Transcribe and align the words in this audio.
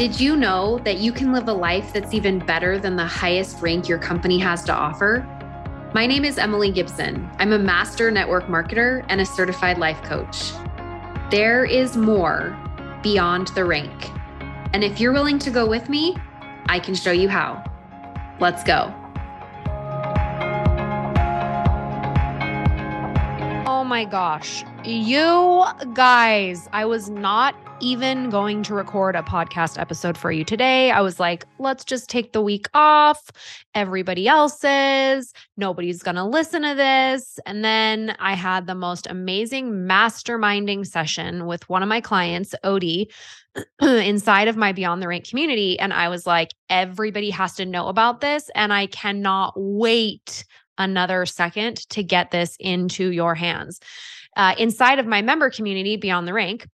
Did 0.00 0.18
you 0.18 0.34
know 0.34 0.78
that 0.84 0.96
you 0.96 1.12
can 1.12 1.30
live 1.30 1.46
a 1.46 1.52
life 1.52 1.92
that's 1.92 2.14
even 2.14 2.38
better 2.38 2.78
than 2.78 2.96
the 2.96 3.04
highest 3.04 3.60
rank 3.60 3.86
your 3.86 3.98
company 3.98 4.38
has 4.38 4.64
to 4.64 4.72
offer? 4.72 5.26
My 5.94 6.06
name 6.06 6.24
is 6.24 6.38
Emily 6.38 6.72
Gibson. 6.72 7.28
I'm 7.38 7.52
a 7.52 7.58
master 7.58 8.10
network 8.10 8.46
marketer 8.46 9.04
and 9.10 9.20
a 9.20 9.26
certified 9.26 9.76
life 9.76 10.00
coach. 10.02 10.52
There 11.30 11.66
is 11.66 11.98
more 11.98 12.58
beyond 13.02 13.48
the 13.48 13.66
rank. 13.66 14.10
And 14.72 14.82
if 14.82 15.00
you're 15.00 15.12
willing 15.12 15.38
to 15.40 15.50
go 15.50 15.68
with 15.68 15.90
me, 15.90 16.16
I 16.64 16.78
can 16.78 16.94
show 16.94 17.12
you 17.12 17.28
how. 17.28 17.62
Let's 18.40 18.64
go. 18.64 18.94
Oh 23.66 23.84
my 23.84 24.06
gosh. 24.06 24.64
You 24.82 25.66
guys, 25.92 26.70
I 26.72 26.86
was 26.86 27.10
not 27.10 27.54
even 27.80 28.30
going 28.30 28.62
to 28.64 28.74
record 28.74 29.16
a 29.16 29.22
podcast 29.22 29.78
episode 29.78 30.16
for 30.16 30.30
you 30.30 30.44
today. 30.44 30.90
I 30.90 31.00
was 31.00 31.18
like, 31.18 31.44
let's 31.58 31.84
just 31.84 32.08
take 32.10 32.32
the 32.32 32.42
week 32.42 32.66
off. 32.74 33.30
Everybody 33.74 34.28
else 34.28 34.62
is. 34.62 35.32
Nobody's 35.56 36.02
going 36.02 36.16
to 36.16 36.24
listen 36.24 36.62
to 36.62 36.74
this. 36.74 37.38
And 37.46 37.64
then 37.64 38.16
I 38.18 38.34
had 38.34 38.66
the 38.66 38.74
most 38.74 39.06
amazing 39.08 39.72
masterminding 39.72 40.86
session 40.86 41.46
with 41.46 41.68
one 41.68 41.82
of 41.82 41.88
my 41.88 42.00
clients, 42.00 42.54
Odie, 42.64 43.06
inside 43.82 44.48
of 44.48 44.56
my 44.56 44.72
Beyond 44.72 45.02
the 45.02 45.08
Rank 45.08 45.28
community. 45.28 45.78
And 45.78 45.92
I 45.92 46.08
was 46.08 46.26
like, 46.26 46.50
everybody 46.68 47.30
has 47.30 47.54
to 47.54 47.66
know 47.66 47.88
about 47.88 48.20
this. 48.20 48.50
And 48.54 48.72
I 48.72 48.86
cannot 48.86 49.54
wait 49.56 50.44
another 50.78 51.26
second 51.26 51.76
to 51.90 52.02
get 52.02 52.30
this 52.30 52.56
into 52.60 53.10
your 53.10 53.34
hands. 53.34 53.80
Uh, 54.36 54.54
inside 54.58 54.98
of 54.98 55.06
my 55.06 55.22
member 55.22 55.50
community, 55.50 55.96
Beyond 55.96 56.28
the 56.28 56.32
Rank, 56.32 56.66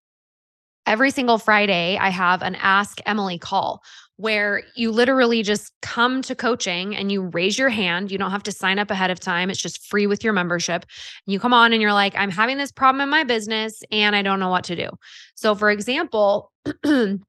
every 0.86 1.12
single 1.12 1.38
Friday, 1.38 1.98
I 1.98 2.10
have 2.10 2.42
an 2.42 2.56
Ask 2.56 3.00
Emily 3.06 3.38
call 3.38 3.84
where 4.18 4.64
you 4.76 4.92
literally 4.92 5.44
just 5.44 5.74
come 5.82 6.22
to 6.22 6.36
coaching 6.36 6.96
and 6.96 7.12
you 7.12 7.22
raise 7.22 7.58
your 7.60 7.70
hand. 7.70 8.12
You 8.12 8.18
don't 8.18 8.32
have 8.32 8.44
to 8.44 8.52
sign 8.52 8.80
up 8.80 8.90
ahead 8.90 9.12
of 9.12 9.20
time. 9.20 9.50
It's 9.50 9.62
just 9.62 9.86
free 9.86 10.08
with 10.08 10.24
your 10.24 10.32
membership. 10.32 10.86
You 11.26 11.40
come 11.40 11.54
on 11.54 11.74
and 11.74 11.82
you're 11.82 11.94
like, 11.94 12.16
I'm 12.16 12.32
having 12.32 12.58
this 12.58 12.72
problem 12.72 13.02
in 13.02 13.10
my 13.10 13.26
business 13.26 13.84
and 13.92 14.16
I 14.16 14.22
don't 14.22 14.40
know 14.40 14.50
what 14.50 14.64
to 14.66 14.76
do. 14.76 14.90
So, 15.36 15.54
for 15.54 15.70
example, 15.70 16.52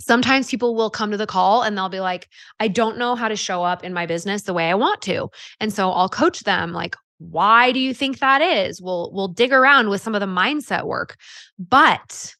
sometimes 0.00 0.50
people 0.50 0.74
will 0.74 0.90
come 0.90 1.10
to 1.10 1.16
the 1.16 1.26
call 1.26 1.62
and 1.62 1.76
they'll 1.76 1.88
be 1.88 2.00
like, 2.00 2.28
I 2.60 2.68
don't 2.68 2.98
know 2.98 3.14
how 3.14 3.28
to 3.28 3.36
show 3.36 3.64
up 3.64 3.82
in 3.82 3.94
my 3.94 4.04
business 4.04 4.42
the 4.42 4.54
way 4.54 4.68
I 4.70 4.74
want 4.74 5.00
to. 5.02 5.30
And 5.60 5.72
so 5.72 5.90
I'll 5.90 6.10
coach 6.10 6.40
them 6.40 6.72
like, 6.72 6.94
why 7.18 7.72
do 7.72 7.80
you 7.80 7.92
think 7.92 8.20
that 8.20 8.40
is? 8.40 8.80
We'll 8.80 9.10
we'll 9.12 9.28
dig 9.28 9.52
around 9.52 9.88
with 9.88 10.00
some 10.00 10.14
of 10.14 10.20
the 10.20 10.26
mindset 10.26 10.84
work. 10.84 11.16
But 11.58 12.36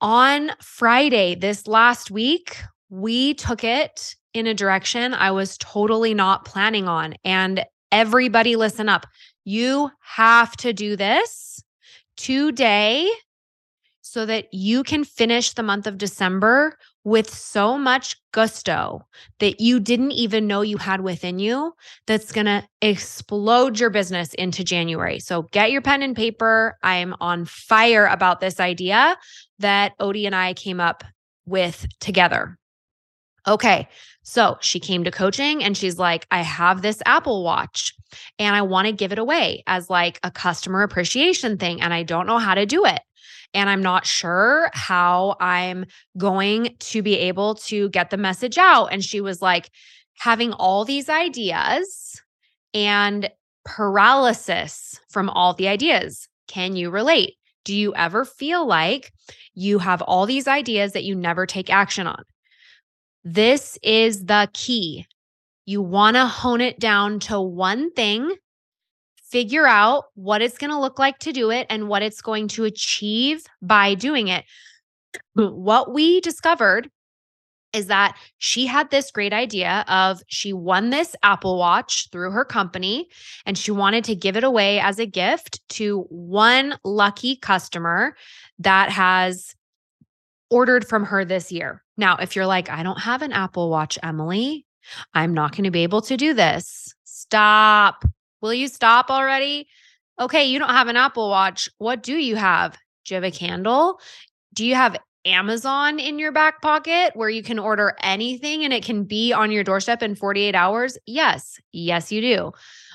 on 0.00 0.52
Friday 0.60 1.34
this 1.34 1.66
last 1.66 2.10
week, 2.10 2.56
we 2.88 3.34
took 3.34 3.64
it 3.64 4.14
in 4.34 4.46
a 4.46 4.54
direction 4.54 5.14
I 5.14 5.30
was 5.30 5.58
totally 5.58 6.14
not 6.14 6.44
planning 6.44 6.88
on. 6.88 7.14
And 7.24 7.64
everybody, 7.92 8.56
listen 8.56 8.88
up. 8.88 9.06
You 9.44 9.90
have 10.00 10.56
to 10.58 10.72
do 10.72 10.96
this 10.96 11.62
today 12.16 13.10
so 14.02 14.26
that 14.26 14.52
you 14.52 14.82
can 14.82 15.04
finish 15.04 15.52
the 15.54 15.62
month 15.62 15.86
of 15.86 15.98
December 15.98 16.76
with 17.04 17.32
so 17.32 17.78
much 17.78 18.16
gusto 18.32 19.06
that 19.38 19.60
you 19.60 19.80
didn't 19.80 20.12
even 20.12 20.46
know 20.46 20.60
you 20.60 20.76
had 20.76 21.00
within 21.00 21.38
you 21.38 21.72
that's 22.06 22.30
going 22.30 22.46
to 22.46 22.62
explode 22.82 23.80
your 23.80 23.90
business 23.90 24.34
into 24.34 24.62
January. 24.62 25.18
So 25.18 25.42
get 25.50 25.70
your 25.70 25.80
pen 25.80 26.02
and 26.02 26.14
paper. 26.14 26.76
I'm 26.82 27.14
on 27.20 27.46
fire 27.46 28.06
about 28.06 28.40
this 28.40 28.60
idea 28.60 29.16
that 29.58 29.98
Odie 29.98 30.26
and 30.26 30.34
I 30.34 30.54
came 30.54 30.80
up 30.80 31.02
with 31.46 31.86
together. 32.00 32.58
Okay. 33.48 33.88
So 34.22 34.58
she 34.60 34.78
came 34.78 35.02
to 35.04 35.10
coaching 35.10 35.64
and 35.64 35.76
she's 35.76 35.98
like, 35.98 36.26
I 36.30 36.42
have 36.42 36.82
this 36.82 37.02
Apple 37.06 37.42
Watch 37.42 37.94
and 38.38 38.54
I 38.54 38.62
want 38.62 38.86
to 38.86 38.92
give 38.92 39.12
it 39.12 39.18
away 39.18 39.62
as 39.66 39.88
like 39.88 40.20
a 40.22 40.30
customer 40.30 40.82
appreciation 40.82 41.56
thing. 41.56 41.80
And 41.80 41.94
I 41.94 42.02
don't 42.02 42.26
know 42.26 42.38
how 42.38 42.54
to 42.54 42.66
do 42.66 42.84
it 42.84 43.00
and 43.54 43.68
I'm 43.68 43.82
not 43.82 44.06
sure 44.06 44.70
how 44.72 45.36
I'm 45.40 45.86
going 46.16 46.76
to 46.78 47.02
be 47.02 47.16
able 47.16 47.56
to 47.56 47.88
get 47.90 48.10
the 48.10 48.16
message 48.16 48.58
out. 48.58 48.86
And 48.86 49.04
she 49.04 49.20
was 49.20 49.42
like, 49.42 49.70
having 50.20 50.52
all 50.52 50.84
these 50.84 51.08
ideas 51.08 52.20
and 52.74 53.30
paralysis 53.64 55.00
from 55.08 55.30
all 55.30 55.54
the 55.54 55.66
ideas. 55.66 56.28
Can 56.46 56.76
you 56.76 56.90
relate? 56.90 57.34
Do 57.64 57.74
you 57.74 57.94
ever 57.94 58.24
feel 58.24 58.66
like 58.66 59.12
you 59.54 59.78
have 59.78 60.02
all 60.02 60.26
these 60.26 60.46
ideas 60.46 60.92
that 60.92 61.04
you 61.04 61.14
never 61.14 61.46
take 61.46 61.70
action 61.70 62.06
on? 62.06 62.22
This 63.24 63.78
is 63.82 64.26
the 64.26 64.48
key. 64.52 65.06
You 65.64 65.80
want 65.80 66.16
to 66.16 66.26
hone 66.26 66.60
it 66.60 66.78
down 66.78 67.20
to 67.20 67.40
one 67.40 67.90
thing 67.92 68.34
figure 69.30 69.66
out 69.66 70.04
what 70.14 70.42
it's 70.42 70.58
going 70.58 70.70
to 70.70 70.78
look 70.78 70.98
like 70.98 71.18
to 71.20 71.32
do 71.32 71.50
it 71.50 71.66
and 71.70 71.88
what 71.88 72.02
it's 72.02 72.20
going 72.20 72.48
to 72.48 72.64
achieve 72.64 73.44
by 73.62 73.94
doing 73.94 74.28
it. 74.28 74.44
What 75.34 75.92
we 75.92 76.20
discovered 76.20 76.90
is 77.72 77.86
that 77.86 78.16
she 78.38 78.66
had 78.66 78.90
this 78.90 79.10
great 79.10 79.32
idea 79.32 79.84
of 79.86 80.22
she 80.26 80.52
won 80.52 80.90
this 80.90 81.14
Apple 81.22 81.56
Watch 81.56 82.08
through 82.10 82.32
her 82.32 82.44
company 82.44 83.08
and 83.46 83.56
she 83.56 83.70
wanted 83.70 84.04
to 84.04 84.16
give 84.16 84.36
it 84.36 84.44
away 84.44 84.80
as 84.80 84.98
a 84.98 85.06
gift 85.06 85.60
to 85.70 86.04
one 86.08 86.76
lucky 86.84 87.36
customer 87.36 88.16
that 88.58 88.90
has 88.90 89.54
ordered 90.50 90.86
from 90.86 91.04
her 91.04 91.24
this 91.24 91.52
year. 91.52 91.84
Now, 91.96 92.16
if 92.16 92.34
you're 92.34 92.46
like, 92.46 92.68
I 92.68 92.82
don't 92.82 93.00
have 93.00 93.22
an 93.22 93.32
Apple 93.32 93.70
Watch, 93.70 93.98
Emily, 94.02 94.66
I'm 95.14 95.32
not 95.32 95.52
going 95.52 95.64
to 95.64 95.70
be 95.70 95.84
able 95.84 96.02
to 96.02 96.16
do 96.16 96.34
this. 96.34 96.94
Stop. 97.04 98.04
Will 98.40 98.54
you 98.54 98.68
stop 98.68 99.10
already? 99.10 99.68
Okay, 100.20 100.46
you 100.46 100.58
don't 100.58 100.70
have 100.70 100.88
an 100.88 100.96
Apple 100.96 101.30
Watch. 101.30 101.68
What 101.78 102.02
do 102.02 102.14
you 102.14 102.36
have? 102.36 102.76
Do 103.04 103.14
you 103.14 103.16
have 103.16 103.24
a 103.24 103.30
candle? 103.30 104.00
Do 104.52 104.66
you 104.66 104.74
have 104.74 104.96
Amazon 105.24 105.98
in 105.98 106.18
your 106.18 106.32
back 106.32 106.62
pocket 106.62 107.12
where 107.14 107.28
you 107.28 107.42
can 107.42 107.58
order 107.58 107.94
anything 108.02 108.64
and 108.64 108.72
it 108.72 108.84
can 108.84 109.04
be 109.04 109.32
on 109.32 109.50
your 109.50 109.64
doorstep 109.64 110.02
in 110.02 110.14
48 110.14 110.54
hours? 110.54 110.98
Yes. 111.06 111.60
Yes, 111.72 112.10
you 112.10 112.20
do. 112.20 112.52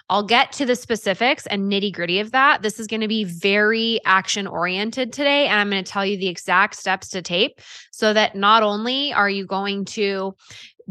I'll 0.10 0.24
get 0.24 0.52
to 0.54 0.66
the 0.66 0.76
specifics 0.76 1.48
and 1.48 1.72
nitty 1.72 1.94
gritty 1.94 2.20
of 2.20 2.32
that. 2.32 2.62
This 2.62 2.80
is 2.80 2.86
going 2.86 3.02
to 3.02 3.08
be 3.08 3.24
very 3.24 4.00
action 4.06 4.46
oriented 4.46 5.12
today. 5.12 5.48
And 5.48 5.60
I'm 5.60 5.70
going 5.70 5.84
to 5.84 5.92
tell 5.92 6.06
you 6.06 6.18
the 6.18 6.28
exact 6.28 6.76
steps 6.76 7.10
to 7.10 7.22
tape 7.22 7.60
so 7.92 8.14
that 8.14 8.36
not 8.36 8.62
only 8.62 9.14
are 9.14 9.30
you 9.30 9.46
going 9.46 9.86
to 9.86 10.36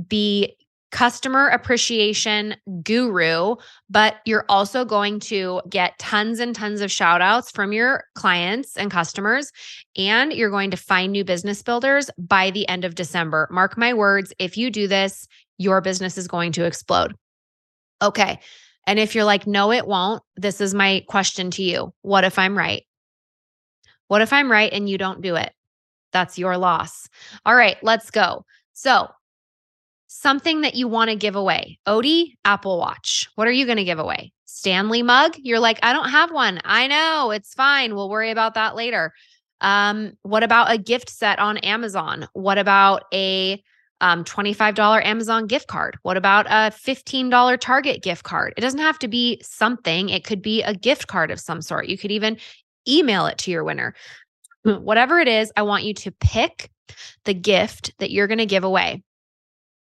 be 0.09 0.57
customer 0.95 1.49
appreciation 1.49 2.55
guru, 2.85 3.57
but 3.91 4.19
you're 4.25 4.45
also 4.49 4.85
going 4.85 5.19
to 5.19 5.61
get 5.69 5.99
tons 5.99 6.39
and 6.39 6.55
tons 6.55 6.81
of 6.81 6.91
shout 6.91 7.21
outs 7.21 7.51
from 7.51 7.73
your 7.73 8.05
clients 8.15 8.77
and 8.77 8.93
customers. 8.93 9.51
And 9.97 10.33
you're 10.33 10.51
going 10.51 10.71
to 10.71 10.77
find 10.77 11.11
new 11.11 11.25
business 11.25 11.65
builders 11.65 12.11
by 12.17 12.53
the 12.53 12.67
end 12.69 12.85
of 12.85 12.95
December. 12.95 13.49
Mark 13.51 13.77
my 13.77 13.93
words, 13.93 14.33
if 14.39 14.57
you 14.57 14.71
do 14.71 14.87
this, 14.87 15.27
your 15.59 15.81
business 15.81 16.17
is 16.17 16.29
going 16.29 16.53
to 16.53 16.65
explode. 16.65 17.17
Okay. 18.01 18.39
And 18.87 19.01
if 19.01 19.17
you're 19.17 19.25
like, 19.25 19.49
no, 19.49 19.73
it 19.73 19.89
won't, 19.89 20.23
this 20.37 20.61
is 20.61 20.75
my 20.75 21.03
question 21.09 21.51
to 21.53 21.65
you. 21.65 21.93
What 22.03 22.23
if 22.23 22.39
I'm 22.39 22.57
right? 22.57 22.85
What 24.07 24.23
if 24.23 24.33
I'm 24.33 24.49
right 24.49 24.73
and 24.73 24.89
you 24.89 24.97
don't 24.97 25.23
do 25.23 25.35
it? 25.35 25.53
That's 26.13 26.39
your 26.39 26.57
loss. 26.57 27.09
All 27.45 27.57
right, 27.57 27.79
let's 27.83 28.13
go. 28.13 28.45
So, 28.75 29.09
something 30.15 30.61
that 30.61 30.77
you 30.77 30.87
want 30.87 31.11
to 31.11 31.17
give 31.17 31.35
away. 31.35 31.79
Odie, 31.87 32.37
Apple 32.45 32.79
Watch. 32.79 33.29
What 33.35 33.49
are 33.49 33.53
you 33.53 33.67
going 33.67 33.79
to 33.79 33.85
give 33.85 33.99
away? 33.99 34.33
Stanley 34.47 35.03
mug? 35.03 35.35
You're 35.39 35.59
like, 35.59 35.81
I 35.83 35.93
don't 35.93 36.09
have 36.09 36.31
one. 36.31 36.61
I 36.65 36.87
know. 36.87 37.33
It's 37.33 37.53
fine. 37.53 37.95
We'll 37.95 38.09
worry 38.09 38.31
about 38.31 38.55
that 38.55 38.77
later. 38.77 39.13
Um, 39.61 40.17
what 40.23 40.45
about 40.45 40.71
a 40.71 40.79
gift 40.79 41.11
set 41.11 41.41
on 41.41 41.59
Amazon? 41.59 42.29
What 42.33 42.59
about 42.59 43.05
a 43.13 43.63
um, 44.01 44.23
$25 44.23 45.05
Amazon 45.05 45.49
gift 45.49 45.67
card? 45.67 45.99
What 46.03 46.17
about 46.17 46.47
a 46.47 46.71
$15 46.71 47.59
Target 47.61 48.03
gift 48.03 48.23
card? 48.23 48.55
It 48.57 48.61
doesn't 48.61 48.81
have 48.81 48.99
to 49.01 49.09
be 49.09 49.41
something, 49.43 50.11
it 50.11 50.25
could 50.25 50.43
be 50.43 50.63
a 50.63 50.75
gift 50.75 51.09
card 51.09 51.33
of 51.33 51.41
some 51.41 51.61
sort. 51.61 51.89
You 51.89 51.99
could 51.99 52.13
even 52.13 52.37
email 52.87 53.27
it 53.27 53.39
to 53.39 53.51
your 53.51 53.65
winner. 53.65 53.95
Whatever 54.63 55.19
it 55.19 55.29
is, 55.29 55.51
I 55.57 55.63
want 55.63 55.85
you 55.85 55.95
to 55.95 56.13
pick 56.13 56.71
the 57.25 57.35
gift 57.35 57.93
that 57.99 58.13
you're 58.13 58.29
going 58.29 58.39
to 58.39 58.47
give 58.47 58.65
away 58.65 59.03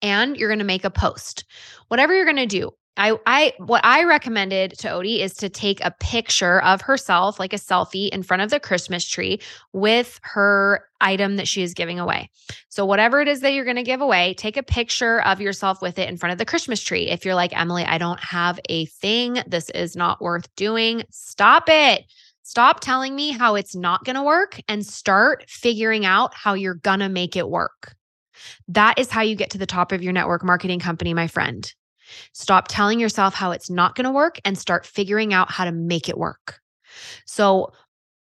and 0.03 0.37
you're 0.37 0.49
going 0.49 0.59
to 0.59 0.65
make 0.65 0.85
a 0.85 0.91
post. 0.91 1.45
Whatever 1.89 2.15
you're 2.15 2.25
going 2.25 2.37
to 2.37 2.47
do, 2.47 2.71
I, 2.97 3.17
I, 3.27 3.53
what 3.59 3.85
I 3.85 4.03
recommended 4.03 4.77
to 4.79 4.89
Odie 4.89 5.21
is 5.21 5.35
to 5.35 5.49
take 5.49 5.85
a 5.85 5.95
picture 6.01 6.61
of 6.63 6.81
herself, 6.81 7.39
like 7.39 7.53
a 7.53 7.57
selfie, 7.57 8.09
in 8.09 8.25
front 8.25 8.43
of 8.43 8.51
the 8.51 8.59
Christmas 8.59 9.07
tree 9.07 9.41
with 9.73 10.19
her 10.25 10.85
item 11.01 11.37
that 11.37 11.47
she 11.47 11.63
is 11.63 11.75
giving 11.75 12.01
away. 12.01 12.29
So, 12.71 12.85
whatever 12.85 13.21
it 13.21 13.29
is 13.29 13.41
that 13.43 13.53
you're 13.53 13.65
going 13.65 13.77
to 13.77 13.85
give 13.85 14.01
away, 14.01 14.35
take 14.35 14.57
a 14.57 14.65
picture 14.65 15.23
of 15.23 15.41
yourself 15.41 15.81
with 15.81 15.97
it 15.97 16.09
in 16.09 16.17
front 16.17 16.33
of 16.33 16.39
the 16.39 16.45
Christmas 16.45 16.83
tree. 16.83 17.09
If 17.09 17.25
you're 17.25 17.37
like, 17.37 17.57
Emily, 17.57 17.85
I 17.85 17.99
don't 17.99 18.21
have 18.21 18.59
a 18.69 18.87
thing, 18.87 19.39
this 19.47 19.71
is 19.71 19.95
not 19.95 20.21
worth 20.21 20.53
doing, 20.57 21.05
stop 21.11 21.69
it 21.69 22.05
Stop 22.49 22.81
telling 22.81 23.15
me 23.15 23.31
how 23.31 23.57
it's 23.57 23.77
not 23.77 24.05
going 24.05 24.17
to 24.17 24.23
work 24.23 24.59
and 24.69 24.85
start 24.85 25.45
figuring 25.49 26.07
out 26.07 26.33
how 26.33 26.55
you're 26.55 26.77
going 26.77 27.01
to 27.01 27.11
make 27.11 27.37
it 27.37 27.47
work. 27.47 27.95
That 28.69 28.99
is 28.99 29.11
how 29.11 29.23
you 29.23 29.35
get 29.35 29.51
to 29.51 29.59
the 29.59 29.67
top 29.67 29.93
of 29.93 30.03
your 30.03 30.13
network 30.13 30.45
marketing 30.45 30.81
company, 30.81 31.15
my 31.15 31.27
friend. 31.27 31.73
Stop 32.33 32.69
telling 32.69 33.01
yourself 33.01 33.35
how 33.35 33.51
it's 33.51 33.71
not 33.71 33.95
going 33.95 34.05
to 34.05 34.11
work 34.11 34.41
and 34.45 34.57
start 34.57 34.87
figuring 34.87 35.35
out 35.35 35.51
how 35.51 35.65
to 35.65 35.73
make 35.73 36.09
it 36.09 36.19
work. 36.19 36.61
So, 37.27 37.73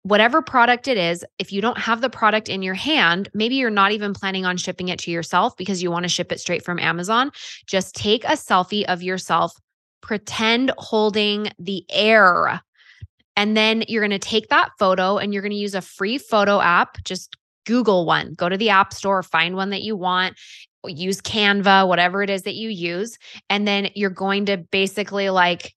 whatever 0.03 0.43
product 0.43 0.87
it 0.87 0.99
is, 0.99 1.25
if 1.39 1.51
you 1.51 1.63
don't 1.63 1.79
have 1.79 2.03
the 2.03 2.11
product 2.11 2.51
in 2.51 2.63
your 2.63 2.75
hand, 2.75 3.31
maybe 3.33 3.55
you're 3.55 3.71
not 3.71 3.91
even 3.91 4.13
planning 4.13 4.45
on 4.45 4.57
shipping 4.59 4.89
it 4.89 4.99
to 4.99 5.11
yourself 5.11 5.57
because 5.57 5.83
you 5.83 5.91
want 5.91 6.03
to 6.03 6.11
ship 6.11 6.31
it 6.31 6.41
straight 6.41 6.63
from 6.63 6.79
Amazon. 6.79 7.31
Just 7.67 7.95
take 7.95 8.23
a 8.25 8.33
selfie 8.33 8.85
of 8.85 9.03
yourself, 9.03 9.59
pretend 10.03 10.73
holding 10.77 11.49
the 11.59 11.87
air. 11.91 12.61
And 13.35 13.57
then 13.57 13.83
you're 13.89 14.03
going 14.03 14.11
to 14.11 14.19
take 14.19 14.49
that 14.49 14.73
photo 14.79 15.17
and 15.17 15.33
you're 15.33 15.43
going 15.43 15.53
to 15.53 15.57
use 15.57 15.75
a 15.75 15.81
free 15.81 16.19
photo 16.19 16.61
app. 16.61 17.03
Just 17.05 17.37
Google 17.65 18.07
one, 18.07 18.35
go 18.35 18.49
to 18.49 18.57
the 18.57 18.71
App 18.71 18.93
Store, 18.93 19.23
find 19.23 19.57
one 19.57 19.71
that 19.71 19.83
you 19.83 19.97
want, 19.97 20.37
use 20.87 21.21
Canva, 21.21 21.89
whatever 21.89 22.23
it 22.23 22.31
is 22.31 22.43
that 22.43 22.55
you 22.55 22.69
use. 22.69 23.19
And 23.49 23.67
then 23.67 23.89
you're 23.95 24.11
going 24.11 24.47
to 24.47 24.59
basically 24.59 25.31
like 25.31 25.75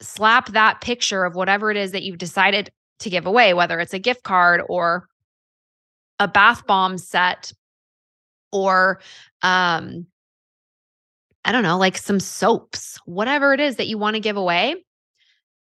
slap 0.00 0.52
that 0.52 0.80
picture 0.80 1.24
of 1.24 1.34
whatever 1.34 1.70
it 1.70 1.76
is 1.76 1.92
that 1.92 2.02
you've 2.02 2.18
decided 2.18 2.70
to 3.00 3.10
give 3.10 3.26
away, 3.26 3.54
whether 3.54 3.80
it's 3.80 3.94
a 3.94 3.98
gift 3.98 4.22
card 4.22 4.62
or 4.68 5.08
a 6.18 6.28
bath 6.28 6.66
bomb 6.66 6.96
set 6.98 7.52
or 8.52 9.00
um 9.42 10.06
I 11.44 11.52
don't 11.52 11.62
know, 11.62 11.76
like 11.76 11.98
some 11.98 12.20
soaps, 12.20 12.98
whatever 13.04 13.52
it 13.52 13.60
is 13.60 13.76
that 13.76 13.86
you 13.86 13.98
want 13.98 14.14
to 14.14 14.20
give 14.20 14.38
away. 14.38 14.76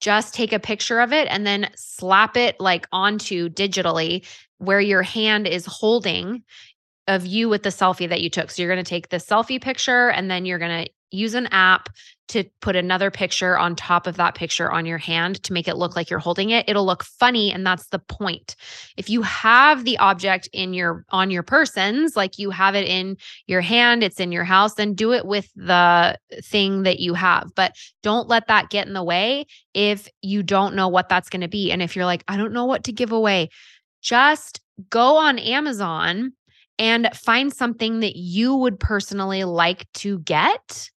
Just 0.00 0.34
take 0.34 0.52
a 0.52 0.58
picture 0.58 1.00
of 1.00 1.12
it 1.12 1.26
and 1.30 1.46
then 1.46 1.70
slap 1.74 2.36
it 2.36 2.60
like 2.60 2.86
onto 2.92 3.48
digitally 3.48 4.26
where 4.60 4.80
your 4.80 5.02
hand 5.02 5.46
is 5.46 5.64
holding 5.66 6.42
of 7.08 7.26
you 7.26 7.48
with 7.48 7.62
the 7.62 7.70
selfie 7.70 8.08
that 8.08 8.20
you 8.20 8.30
took. 8.30 8.50
So 8.50 8.62
you're 8.62 8.72
going 8.72 8.84
to 8.84 8.88
take 8.88 9.08
the 9.08 9.16
selfie 9.16 9.60
picture 9.60 10.10
and 10.10 10.30
then 10.30 10.44
you're 10.44 10.58
going 10.58 10.84
to 10.84 10.90
use 11.10 11.34
an 11.34 11.48
app 11.48 11.88
to 12.28 12.44
put 12.60 12.76
another 12.76 13.10
picture 13.10 13.58
on 13.58 13.74
top 13.74 14.06
of 14.06 14.16
that 14.16 14.36
picture 14.36 14.70
on 14.70 14.86
your 14.86 14.98
hand 14.98 15.42
to 15.42 15.52
make 15.52 15.66
it 15.66 15.76
look 15.76 15.96
like 15.96 16.08
you're 16.08 16.20
holding 16.20 16.50
it. 16.50 16.68
It'll 16.68 16.86
look 16.86 17.02
funny 17.02 17.52
and 17.52 17.66
that's 17.66 17.88
the 17.88 17.98
point. 17.98 18.54
If 18.96 19.10
you 19.10 19.22
have 19.22 19.84
the 19.84 19.98
object 19.98 20.48
in 20.52 20.72
your 20.72 21.04
on 21.08 21.32
your 21.32 21.42
persons 21.42 22.14
like 22.14 22.38
you 22.38 22.50
have 22.50 22.76
it 22.76 22.86
in 22.86 23.16
your 23.48 23.60
hand 23.60 24.04
it's 24.04 24.20
in 24.20 24.30
your 24.30 24.44
house 24.44 24.74
then 24.74 24.94
do 24.94 25.12
it 25.12 25.26
with 25.26 25.50
the 25.56 26.16
thing 26.44 26.84
that 26.84 27.00
you 27.00 27.14
have. 27.14 27.50
But 27.56 27.74
don't 28.04 28.28
let 28.28 28.46
that 28.46 28.70
get 28.70 28.86
in 28.86 28.92
the 28.92 29.02
way 29.02 29.46
if 29.74 30.06
you 30.22 30.44
don't 30.44 30.76
know 30.76 30.86
what 30.86 31.08
that's 31.08 31.30
going 31.30 31.40
to 31.40 31.48
be. 31.48 31.72
And 31.72 31.82
if 31.82 31.96
you're 31.96 32.04
like 32.04 32.22
i 32.28 32.36
don't 32.36 32.52
know 32.52 32.66
what 32.66 32.84
to 32.84 32.92
give 32.92 33.10
away 33.10 33.50
just 34.00 34.60
go 34.88 35.16
on 35.16 35.38
amazon 35.38 36.32
and 36.78 37.10
find 37.14 37.52
something 37.52 38.00
that 38.00 38.16
you 38.16 38.54
would 38.54 38.80
personally 38.80 39.44
like 39.44 39.90
to 39.92 40.18
get 40.20 40.90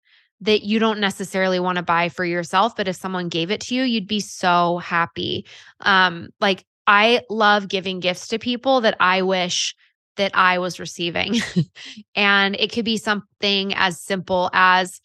that 0.43 0.63
you 0.63 0.79
don't 0.79 1.01
necessarily 1.01 1.61
want 1.61 1.77
to 1.77 1.83
buy 1.83 2.09
for 2.09 2.25
yourself, 2.25 2.75
but 2.75 2.89
if 2.89 2.97
someone 2.97 3.29
gave 3.29 3.51
it 3.51 3.61
to 3.61 3.75
you, 3.75 3.83
you'd 3.83 4.07
be 4.07 4.21
so 4.21 4.79
happy. 4.79 5.45
Um, 5.81 6.31
like 6.41 6.65
I 6.87 7.23
love 7.29 7.69
giving 7.69 8.01
gifts 8.01 8.29
to 8.29 8.39
people 8.39 8.81
that 8.83 8.97
I 9.01 9.23
wish 9.23 9.75
that 10.17 10.33
I 10.35 10.59
was 10.59 10.81
receiving. 10.81 11.37
and 12.15 12.57
it 12.57 12.73
could 12.73 12.85
be 12.85 12.97
something 12.97 13.75
as 13.75 14.01
simple 14.01 14.51
as 14.53 15.01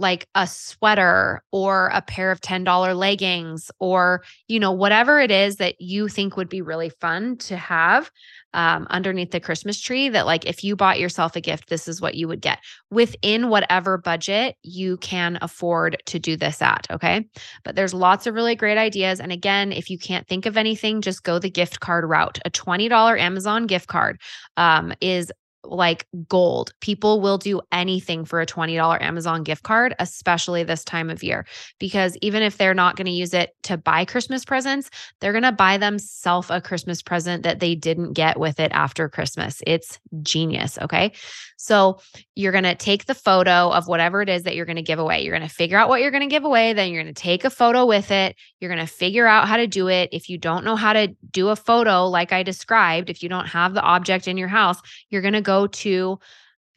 like 0.00 0.26
a 0.34 0.46
sweater 0.46 1.42
or 1.52 1.90
a 1.92 2.02
pair 2.02 2.32
of 2.32 2.40
$10 2.40 2.96
leggings 2.96 3.70
or 3.78 4.22
you 4.48 4.58
know 4.58 4.72
whatever 4.72 5.20
it 5.20 5.30
is 5.30 5.56
that 5.56 5.80
you 5.80 6.08
think 6.08 6.36
would 6.36 6.48
be 6.48 6.62
really 6.62 6.90
fun 6.90 7.36
to 7.36 7.56
have 7.56 8.10
um, 8.54 8.86
underneath 8.90 9.30
the 9.30 9.40
Christmas 9.40 9.80
tree 9.80 10.08
that, 10.08 10.26
like, 10.26 10.44
if 10.46 10.64
you 10.64 10.74
bought 10.74 10.98
yourself 10.98 11.36
a 11.36 11.40
gift, 11.40 11.68
this 11.68 11.86
is 11.86 12.00
what 12.00 12.14
you 12.14 12.26
would 12.28 12.40
get 12.40 12.58
within 12.90 13.48
whatever 13.48 13.98
budget 13.98 14.56
you 14.62 14.96
can 14.98 15.38
afford 15.40 16.02
to 16.06 16.18
do 16.18 16.36
this 16.36 16.60
at. 16.60 16.86
Okay. 16.90 17.28
But 17.64 17.76
there's 17.76 17.94
lots 17.94 18.26
of 18.26 18.34
really 18.34 18.56
great 18.56 18.78
ideas. 18.78 19.20
And 19.20 19.32
again, 19.32 19.72
if 19.72 19.90
you 19.90 19.98
can't 19.98 20.26
think 20.26 20.46
of 20.46 20.56
anything, 20.56 21.00
just 21.00 21.22
go 21.22 21.38
the 21.38 21.50
gift 21.50 21.80
card 21.80 22.08
route. 22.08 22.38
A 22.44 22.50
$20 22.50 23.18
Amazon 23.18 23.66
gift 23.66 23.86
card 23.86 24.20
um, 24.56 24.92
is 25.00 25.30
like 25.64 26.06
gold. 26.28 26.72
People 26.80 27.20
will 27.20 27.38
do 27.38 27.60
anything 27.72 28.24
for 28.24 28.40
a 28.40 28.46
$20 28.46 29.00
Amazon 29.00 29.42
gift 29.42 29.62
card, 29.62 29.94
especially 29.98 30.62
this 30.62 30.84
time 30.84 31.10
of 31.10 31.22
year, 31.22 31.46
because 31.78 32.16
even 32.22 32.42
if 32.42 32.56
they're 32.56 32.74
not 32.74 32.96
going 32.96 33.06
to 33.06 33.12
use 33.12 33.34
it 33.34 33.54
to 33.64 33.76
buy 33.76 34.04
Christmas 34.04 34.44
presents, 34.44 34.90
they're 35.20 35.32
going 35.32 35.42
to 35.42 35.52
buy 35.52 35.76
themselves 35.78 36.50
a 36.50 36.60
Christmas 36.60 37.02
present 37.02 37.42
that 37.42 37.60
they 37.60 37.74
didn't 37.74 38.12
get 38.12 38.38
with 38.38 38.60
it 38.60 38.72
after 38.72 39.08
Christmas. 39.08 39.62
It's 39.66 39.98
genius. 40.22 40.78
Okay. 40.80 41.12
So 41.56 42.00
you're 42.34 42.52
going 42.52 42.64
to 42.64 42.74
take 42.74 43.04
the 43.04 43.14
photo 43.14 43.70
of 43.70 43.86
whatever 43.86 44.22
it 44.22 44.30
is 44.30 44.44
that 44.44 44.56
you're 44.56 44.64
going 44.64 44.76
to 44.76 44.82
give 44.82 44.98
away. 44.98 45.22
You're 45.22 45.36
going 45.36 45.46
to 45.46 45.54
figure 45.54 45.76
out 45.76 45.90
what 45.90 46.00
you're 46.00 46.10
going 46.10 46.22
to 46.22 46.34
give 46.34 46.44
away. 46.44 46.72
Then 46.72 46.90
you're 46.90 47.02
going 47.02 47.14
to 47.14 47.22
take 47.22 47.44
a 47.44 47.50
photo 47.50 47.84
with 47.84 48.10
it. 48.10 48.34
You're 48.60 48.74
going 48.74 48.86
to 48.86 48.90
figure 48.90 49.26
out 49.26 49.46
how 49.46 49.58
to 49.58 49.66
do 49.66 49.88
it. 49.88 50.08
If 50.10 50.30
you 50.30 50.38
don't 50.38 50.64
know 50.64 50.76
how 50.76 50.94
to 50.94 51.08
do 51.30 51.48
a 51.48 51.56
photo, 51.56 52.06
like 52.06 52.32
I 52.32 52.42
described, 52.42 53.10
if 53.10 53.22
you 53.22 53.28
don't 53.28 53.46
have 53.46 53.74
the 53.74 53.82
object 53.82 54.26
in 54.26 54.38
your 54.38 54.48
house, 54.48 54.80
you're 55.10 55.20
going 55.20 55.34
to 55.34 55.42
go 55.42 55.49
to 55.66 56.18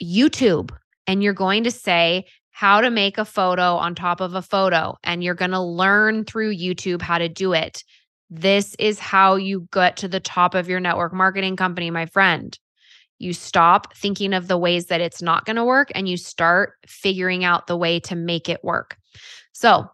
YouTube 0.02 0.72
and 1.08 1.22
you're 1.22 1.34
going 1.34 1.64
to 1.64 1.72
say, 1.72 2.26
how 2.54 2.82
to 2.82 2.92
make 2.92 3.18
a 3.18 3.26
photo 3.26 3.76
on 3.76 3.96
top 3.96 4.22
of 4.22 4.36
a 4.36 4.42
photo. 4.42 4.96
And 5.04 5.24
you're 5.24 5.34
going 5.34 5.52
to 5.52 5.60
learn 5.60 6.24
through 6.24 6.56
YouTube 6.56 7.02
how 7.02 7.18
to 7.18 7.28
do 7.28 7.52
it. 7.52 7.84
This 8.30 8.76
is 8.78 9.00
how 9.00 9.36
you 9.36 9.68
get 9.74 9.98
to 9.98 10.08
the 10.08 10.20
top 10.20 10.54
of 10.54 10.70
your 10.70 10.80
network 10.80 11.14
marketing 11.14 11.56
company, 11.56 11.90
my 11.90 12.06
friend. 12.06 12.58
You 13.18 13.34
stop 13.34 13.96
thinking 13.96 14.34
of 14.34 14.48
the 14.48 14.58
ways 14.58 14.86
that 14.88 15.02
it's 15.02 15.22
not 15.22 15.46
going 15.46 15.56
to 15.56 15.66
work 15.66 15.92
and 15.96 16.08
you 16.08 16.16
start 16.16 16.74
figuring 16.86 17.44
out 17.44 17.66
the 17.66 17.78
way 17.78 18.00
to 18.02 18.16
make 18.16 18.48
it 18.50 18.64
work. 18.64 18.98
So, 19.52 19.90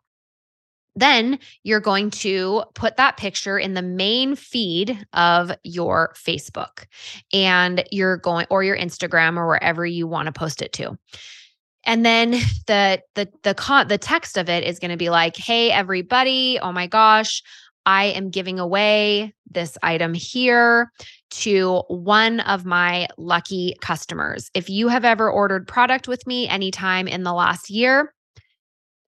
then 0.95 1.39
you're 1.63 1.79
going 1.79 2.09
to 2.09 2.63
put 2.75 2.97
that 2.97 3.17
picture 3.17 3.57
in 3.57 3.73
the 3.73 3.81
main 3.81 4.35
feed 4.35 5.05
of 5.13 5.51
your 5.63 6.13
Facebook 6.15 6.85
and 7.33 7.83
you're 7.91 8.17
going 8.17 8.47
or 8.49 8.63
your 8.63 8.77
Instagram 8.77 9.37
or 9.37 9.47
wherever 9.47 9.85
you 9.85 10.07
want 10.07 10.25
to 10.25 10.31
post 10.31 10.61
it 10.61 10.73
to. 10.73 10.97
And 11.85 12.05
then 12.05 12.31
the 12.67 13.01
the 13.15 13.29
the 13.43 13.53
con 13.53 13.87
the 13.87 13.97
text 13.97 14.37
of 14.37 14.49
it 14.49 14.63
is 14.63 14.79
going 14.79 14.91
to 14.91 14.97
be 14.97 15.09
like, 15.09 15.37
"Hey 15.37 15.71
everybody, 15.71 16.59
oh 16.61 16.71
my 16.71 16.87
gosh, 16.87 17.41
I 17.85 18.05
am 18.05 18.29
giving 18.29 18.59
away 18.59 19.33
this 19.49 19.77
item 19.81 20.13
here 20.13 20.91
to 21.31 21.83
one 21.87 22.39
of 22.41 22.65
my 22.65 23.07
lucky 23.17 23.75
customers. 23.81 24.49
If 24.53 24.69
you 24.69 24.87
have 24.89 25.05
ever 25.05 25.29
ordered 25.29 25.67
product 25.67 26.07
with 26.07 26.25
me 26.27 26.47
anytime 26.47 27.07
in 27.07 27.23
the 27.23 27.33
last 27.33 27.69
year, 27.69 28.13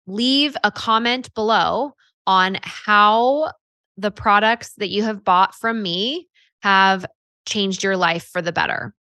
leave 0.08 0.58
a 0.64 0.72
comment 0.72 1.34
below 1.36 1.94
on 2.26 2.58
how 2.64 3.52
the 3.98 4.12
products 4.12 4.74
that 4.76 4.90
you 4.90 5.04
have 5.04 5.24
bought 5.24 5.54
from 5.56 5.82
me 5.82 6.28
have 6.62 7.06
changed 7.46 7.84
your 7.84 7.98
life 7.98 8.28
for 8.32 8.42
the 8.42 8.52
better. 8.52 8.94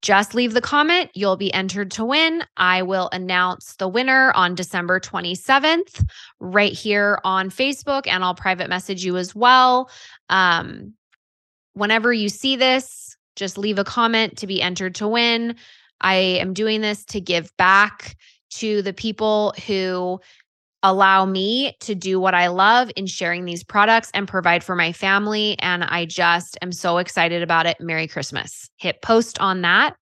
Just 0.00 0.34
leave 0.34 0.54
the 0.54 0.60
comment. 0.60 1.10
You'll 1.14 1.36
be 1.36 1.52
entered 1.52 1.90
to 1.92 2.04
win. 2.04 2.44
I 2.56 2.82
will 2.82 3.08
announce 3.12 3.74
the 3.76 3.88
winner 3.88 4.30
on 4.32 4.54
December 4.54 5.00
27th 5.00 6.04
right 6.38 6.72
here 6.72 7.18
on 7.24 7.50
Facebook, 7.50 8.06
and 8.06 8.22
I'll 8.22 8.34
private 8.34 8.68
message 8.68 9.04
you 9.04 9.16
as 9.16 9.34
well. 9.34 9.90
Um, 10.28 10.94
whenever 11.74 12.12
you 12.12 12.28
see 12.28 12.54
this, 12.54 13.16
just 13.34 13.58
leave 13.58 13.78
a 13.78 13.84
comment 13.84 14.38
to 14.38 14.46
be 14.46 14.62
entered 14.62 14.94
to 14.96 15.08
win. 15.08 15.56
I 16.00 16.14
am 16.14 16.54
doing 16.54 16.80
this 16.80 17.04
to 17.06 17.20
give 17.20 17.50
back 17.56 18.16
to 18.50 18.82
the 18.82 18.92
people 18.92 19.54
who 19.66 20.20
allow 20.82 21.24
me 21.24 21.76
to 21.80 21.94
do 21.94 22.20
what 22.20 22.34
I 22.34 22.46
love 22.48 22.90
in 22.96 23.06
sharing 23.06 23.44
these 23.44 23.64
products 23.64 24.10
and 24.14 24.28
provide 24.28 24.62
for 24.62 24.76
my 24.76 24.92
family. 24.92 25.56
And 25.58 25.82
I 25.82 26.04
just 26.04 26.56
am 26.62 26.70
so 26.72 26.98
excited 26.98 27.42
about 27.42 27.66
it. 27.66 27.80
Merry 27.80 28.06
Christmas. 28.06 28.70
Hit 28.76 29.02
post 29.02 29.40
on 29.40 29.62
that. 29.62 29.96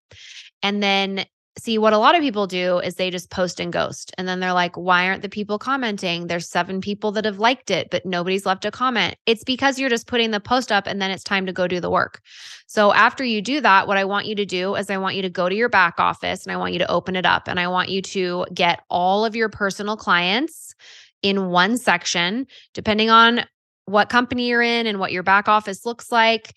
And 0.62 0.82
then 0.82 1.24
see 1.58 1.78
what 1.78 1.92
a 1.92 1.98
lot 1.98 2.14
of 2.14 2.20
people 2.20 2.46
do 2.46 2.78
is 2.78 2.94
they 2.94 3.10
just 3.10 3.30
post 3.30 3.60
and 3.60 3.72
ghost. 3.72 4.12
And 4.18 4.28
then 4.28 4.40
they're 4.40 4.52
like, 4.52 4.76
why 4.76 5.06
aren't 5.06 5.22
the 5.22 5.28
people 5.28 5.58
commenting? 5.58 6.26
There's 6.26 6.48
seven 6.48 6.80
people 6.80 7.12
that 7.12 7.24
have 7.24 7.38
liked 7.38 7.70
it, 7.70 7.88
but 7.90 8.04
nobody's 8.04 8.44
left 8.44 8.64
a 8.64 8.70
comment. 8.70 9.16
It's 9.24 9.44
because 9.44 9.78
you're 9.78 9.88
just 9.88 10.06
putting 10.06 10.30
the 10.30 10.40
post 10.40 10.70
up 10.70 10.86
and 10.86 11.00
then 11.00 11.10
it's 11.10 11.24
time 11.24 11.46
to 11.46 11.52
go 11.52 11.66
do 11.66 11.80
the 11.80 11.90
work. 11.90 12.20
So 12.66 12.92
after 12.92 13.24
you 13.24 13.40
do 13.40 13.60
that, 13.62 13.86
what 13.88 13.96
I 13.96 14.04
want 14.04 14.26
you 14.26 14.34
to 14.34 14.44
do 14.44 14.74
is 14.74 14.90
I 14.90 14.98
want 14.98 15.16
you 15.16 15.22
to 15.22 15.30
go 15.30 15.48
to 15.48 15.54
your 15.54 15.68
back 15.68 15.98
office 15.98 16.44
and 16.44 16.52
I 16.52 16.56
want 16.58 16.74
you 16.74 16.78
to 16.80 16.90
open 16.90 17.16
it 17.16 17.24
up 17.24 17.48
and 17.48 17.58
I 17.58 17.68
want 17.68 17.88
you 17.88 18.02
to 18.02 18.46
get 18.52 18.82
all 18.90 19.24
of 19.24 19.34
your 19.34 19.48
personal 19.48 19.96
clients 19.96 20.74
in 21.22 21.48
one 21.48 21.78
section, 21.78 22.46
depending 22.74 23.08
on 23.08 23.46
what 23.86 24.08
company 24.08 24.48
you're 24.48 24.62
in 24.62 24.86
and 24.86 24.98
what 24.98 25.12
your 25.12 25.22
back 25.22 25.48
office 25.48 25.86
looks 25.86 26.10
like 26.10 26.52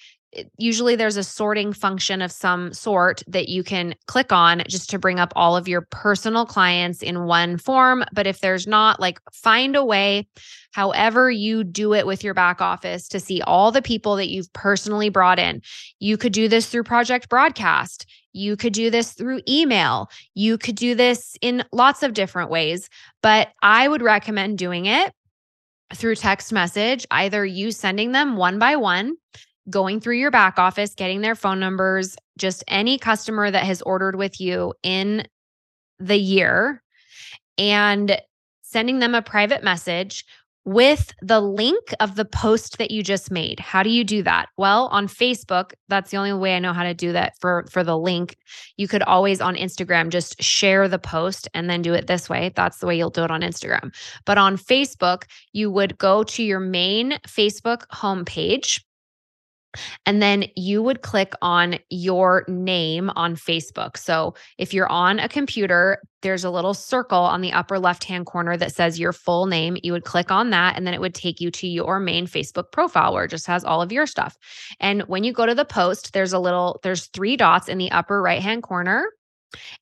usually 0.58 0.96
there's 0.96 1.18
a 1.18 1.24
sorting 1.24 1.74
function 1.74 2.22
of 2.22 2.32
some 2.32 2.74
sort 2.74 3.24
that 3.28 3.50
you 3.50 3.64
can 3.64 3.96
click 4.06 4.32
on 4.32 4.64
just 4.68 4.90
to 4.92 5.00
bring 5.00 5.20
up 5.20 5.34
all 5.36 5.58
of 5.58 5.68
your 5.68 5.82
personal 5.82 6.46
clients 6.46 7.02
in 7.02 7.26
one 7.26 7.58
form. 7.58 8.04
But 8.14 8.28
if 8.28 8.40
there's 8.40 8.68
not, 8.68 9.00
like 9.00 9.20
find 9.32 9.76
a 9.76 9.84
way, 9.84 10.28
however 10.72 11.32
you 11.32 11.64
do 11.64 11.94
it 11.94 12.06
with 12.06 12.24
your 12.24 12.34
back 12.34 12.62
office 12.62 13.08
to 13.10 13.20
see 13.20 13.42
all 13.42 13.72
the 13.72 13.82
people 13.82 14.16
that 14.18 14.30
you've 14.30 14.52
personally 14.54 15.10
brought 15.10 15.40
in. 15.40 15.62
You 16.00 16.18
could 16.18 16.34
do 16.34 16.48
this 16.48 16.68
through 16.68 16.84
Project 16.84 17.28
Broadcast. 17.28 18.06
You 18.32 18.56
could 18.56 18.74
do 18.74 18.92
this 18.92 19.14
through 19.14 19.42
email. 19.48 20.12
You 20.36 20.60
could 20.60 20.76
do 20.76 20.94
this 20.94 21.36
in 21.42 21.64
lots 21.72 22.04
of 22.04 22.14
different 22.14 22.52
ways, 22.52 22.90
but 23.24 23.50
I 23.64 23.88
would 23.88 24.04
recommend 24.04 24.60
doing 24.60 24.86
it 24.86 25.12
through 25.96 26.14
text 26.16 26.54
message, 26.54 27.08
either 27.10 27.44
you 27.44 27.72
sending 27.72 28.12
them 28.12 28.38
one 28.38 28.60
by 28.60 28.76
one 28.76 29.16
going 29.70 30.00
through 30.00 30.18
your 30.18 30.32
back 30.32 30.58
office, 30.58 30.94
getting 30.96 31.22
their 31.22 31.36
phone 31.36 31.60
numbers, 31.60 32.16
just 32.38 32.64
any 32.68 32.98
customer 32.98 33.52
that 33.52 33.64
has 33.64 33.82
ordered 33.84 34.16
with 34.16 34.40
you 34.40 34.74
in 34.84 35.26
the 36.00 36.18
year, 36.18 36.82
and 37.58 38.20
sending 38.62 39.00
them 39.00 39.16
a 39.16 39.22
private 39.22 39.64
message 39.64 40.24
with 40.66 41.14
the 41.22 41.40
link 41.40 41.94
of 42.00 42.16
the 42.16 42.26
post 42.26 42.78
that 42.78 42.92
you 42.92 43.02
just 43.02 43.32
made. 43.32 43.60
How 43.60 43.82
do 43.82 43.90
you 43.90 44.04
do 44.04 44.22
that? 44.24 44.50
Well, 44.58 44.88
on 44.88 45.08
Facebook, 45.08 45.72
that's 45.88 46.12
the 46.12 46.18
only 46.18 46.34
way 46.34 46.56
I 46.56 46.60
know 46.60 46.74
how 46.74 46.84
to 46.84 46.94
do 46.94 47.12
that 47.14 47.34
for 47.40 47.66
for 47.72 47.84
the 47.84 47.98
link. 47.98 48.38
You 48.78 48.88
could 48.88 49.02
always 49.04 49.42
on 49.42 49.56
Instagram 49.56 50.10
just 50.10 50.42
share 50.44 50.88
the 50.88 51.00
post 51.00 51.48
and 51.54 51.70
then 51.70 51.82
do 51.82 51.94
it 51.94 52.08
this 52.08 52.30
way. 52.30 52.52
That's 52.56 52.78
the 52.78 52.88
way 52.88 52.98
you'll 52.98 53.10
do 53.10 53.24
it 53.24 53.32
on 53.32 53.42
Instagram. 53.42 53.96
But 54.26 54.38
on 54.38 54.58
Facebook, 54.58 55.24
you 55.54 55.72
would 55.72 55.98
go 55.98 56.24
to 56.24 56.44
your 56.44 56.60
main 56.60 57.14
Facebook 57.28 57.88
homepage 57.88 58.82
and 60.06 60.22
then 60.22 60.46
you 60.56 60.82
would 60.82 61.02
click 61.02 61.34
on 61.42 61.78
your 61.90 62.44
name 62.48 63.10
on 63.16 63.36
Facebook. 63.36 63.98
So 63.98 64.34
if 64.58 64.74
you're 64.74 64.90
on 64.90 65.20
a 65.20 65.30
computer, 65.30 66.02
there's 66.22 66.44
a 66.44 66.50
little 66.50 66.74
circle 66.74 67.20
on 67.20 67.42
the 67.42 67.54
upper 67.54 67.80
left 67.80 68.04
hand 68.04 68.26
corner 68.26 68.58
that 68.58 68.74
says 68.74 69.00
your 69.00 69.14
full 69.14 69.46
name. 69.46 69.78
You 69.84 69.94
would 69.94 70.04
click 70.04 70.32
on 70.32 70.50
that, 70.50 70.76
and 70.76 70.86
then 70.86 70.94
it 70.94 71.02
would 71.02 71.16
take 71.16 71.40
you 71.40 71.52
to 71.52 71.68
your 71.68 72.00
main 72.00 72.28
Facebook 72.28 72.72
profile 72.72 73.14
where 73.14 73.26
it 73.26 73.32
just 73.32 73.48
has 73.48 73.64
all 73.64 73.82
of 73.82 73.92
your 73.92 74.06
stuff. 74.06 74.38
And 74.80 75.04
when 75.04 75.24
you 75.24 75.34
go 75.34 75.46
to 75.46 75.56
the 75.56 75.66
post, 75.66 76.14
there's 76.14 76.34
a 76.34 76.40
little, 76.40 76.80
there's 76.84 77.08
three 77.08 77.38
dots 77.38 77.70
in 77.70 77.78
the 77.78 77.92
upper 77.92 78.22
right 78.22 78.42
hand 78.42 78.64
corner 78.64 79.12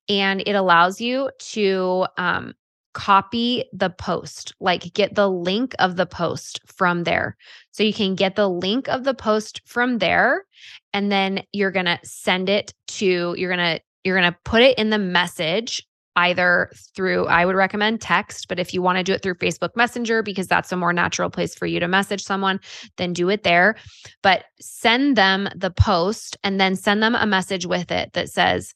and 0.08 0.42
it 0.46 0.54
allows 0.54 1.00
you 1.00 1.30
to 1.38 2.06
um, 2.16 2.54
copy 2.98 3.64
the 3.72 3.90
post, 3.90 4.52
like 4.58 4.92
get 4.92 5.14
the 5.14 5.30
link 5.30 5.72
of 5.78 5.94
the 5.94 6.04
post 6.04 6.60
from 6.66 7.04
there. 7.04 7.36
So 7.70 7.84
you 7.84 7.94
can 7.94 8.16
get 8.16 8.34
the 8.34 8.48
link 8.48 8.88
of 8.88 9.04
the 9.04 9.14
post 9.14 9.62
from 9.64 9.98
there 9.98 10.44
and 10.92 11.10
then 11.12 11.44
you're 11.52 11.70
going 11.70 11.86
to 11.86 12.00
send 12.02 12.48
it 12.48 12.74
to 12.88 13.36
you're 13.38 13.54
going 13.54 13.76
to 13.76 13.80
you're 14.02 14.18
going 14.18 14.32
to 14.32 14.38
put 14.44 14.62
it 14.62 14.76
in 14.78 14.90
the 14.90 14.98
message 14.98 15.86
either 16.16 16.72
through 16.96 17.26
I 17.26 17.46
would 17.46 17.54
recommend 17.54 18.00
text, 18.00 18.48
but 18.48 18.58
if 18.58 18.74
you 18.74 18.82
want 18.82 18.98
to 18.98 19.04
do 19.04 19.12
it 19.12 19.22
through 19.22 19.34
Facebook 19.34 19.76
Messenger 19.76 20.24
because 20.24 20.48
that's 20.48 20.72
a 20.72 20.76
more 20.76 20.92
natural 20.92 21.30
place 21.30 21.54
for 21.54 21.66
you 21.66 21.78
to 21.78 21.86
message 21.86 22.24
someone, 22.24 22.58
then 22.96 23.12
do 23.12 23.28
it 23.28 23.44
there. 23.44 23.76
But 24.24 24.42
send 24.60 25.16
them 25.16 25.48
the 25.54 25.70
post 25.70 26.36
and 26.42 26.60
then 26.60 26.74
send 26.74 27.00
them 27.00 27.14
a 27.14 27.26
message 27.26 27.64
with 27.64 27.92
it 27.92 28.12
that 28.14 28.28
says, 28.28 28.74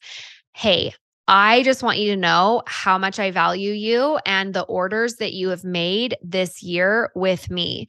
"Hey, 0.53 0.93
I 1.27 1.63
just 1.63 1.83
want 1.83 1.99
you 1.99 2.11
to 2.11 2.17
know 2.19 2.63
how 2.67 2.97
much 2.97 3.17
I 3.19 3.31
value 3.31 3.71
you 3.71 4.19
and 4.25 4.53
the 4.53 4.63
orders 4.63 5.15
that 5.15 5.33
you 5.33 5.49
have 5.49 5.63
made 5.63 6.17
this 6.21 6.61
year 6.61 7.11
with 7.15 7.49
me. 7.49 7.87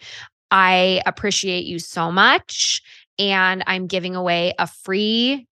I 0.51 1.03
appreciate 1.07 1.65
you 1.65 1.79
so 1.79 2.13
much. 2.13 2.81
And 3.19 3.65
I'm 3.67 3.87
giving 3.87 4.17
away 4.17 4.55
a 4.59 4.67
free, 4.67 5.47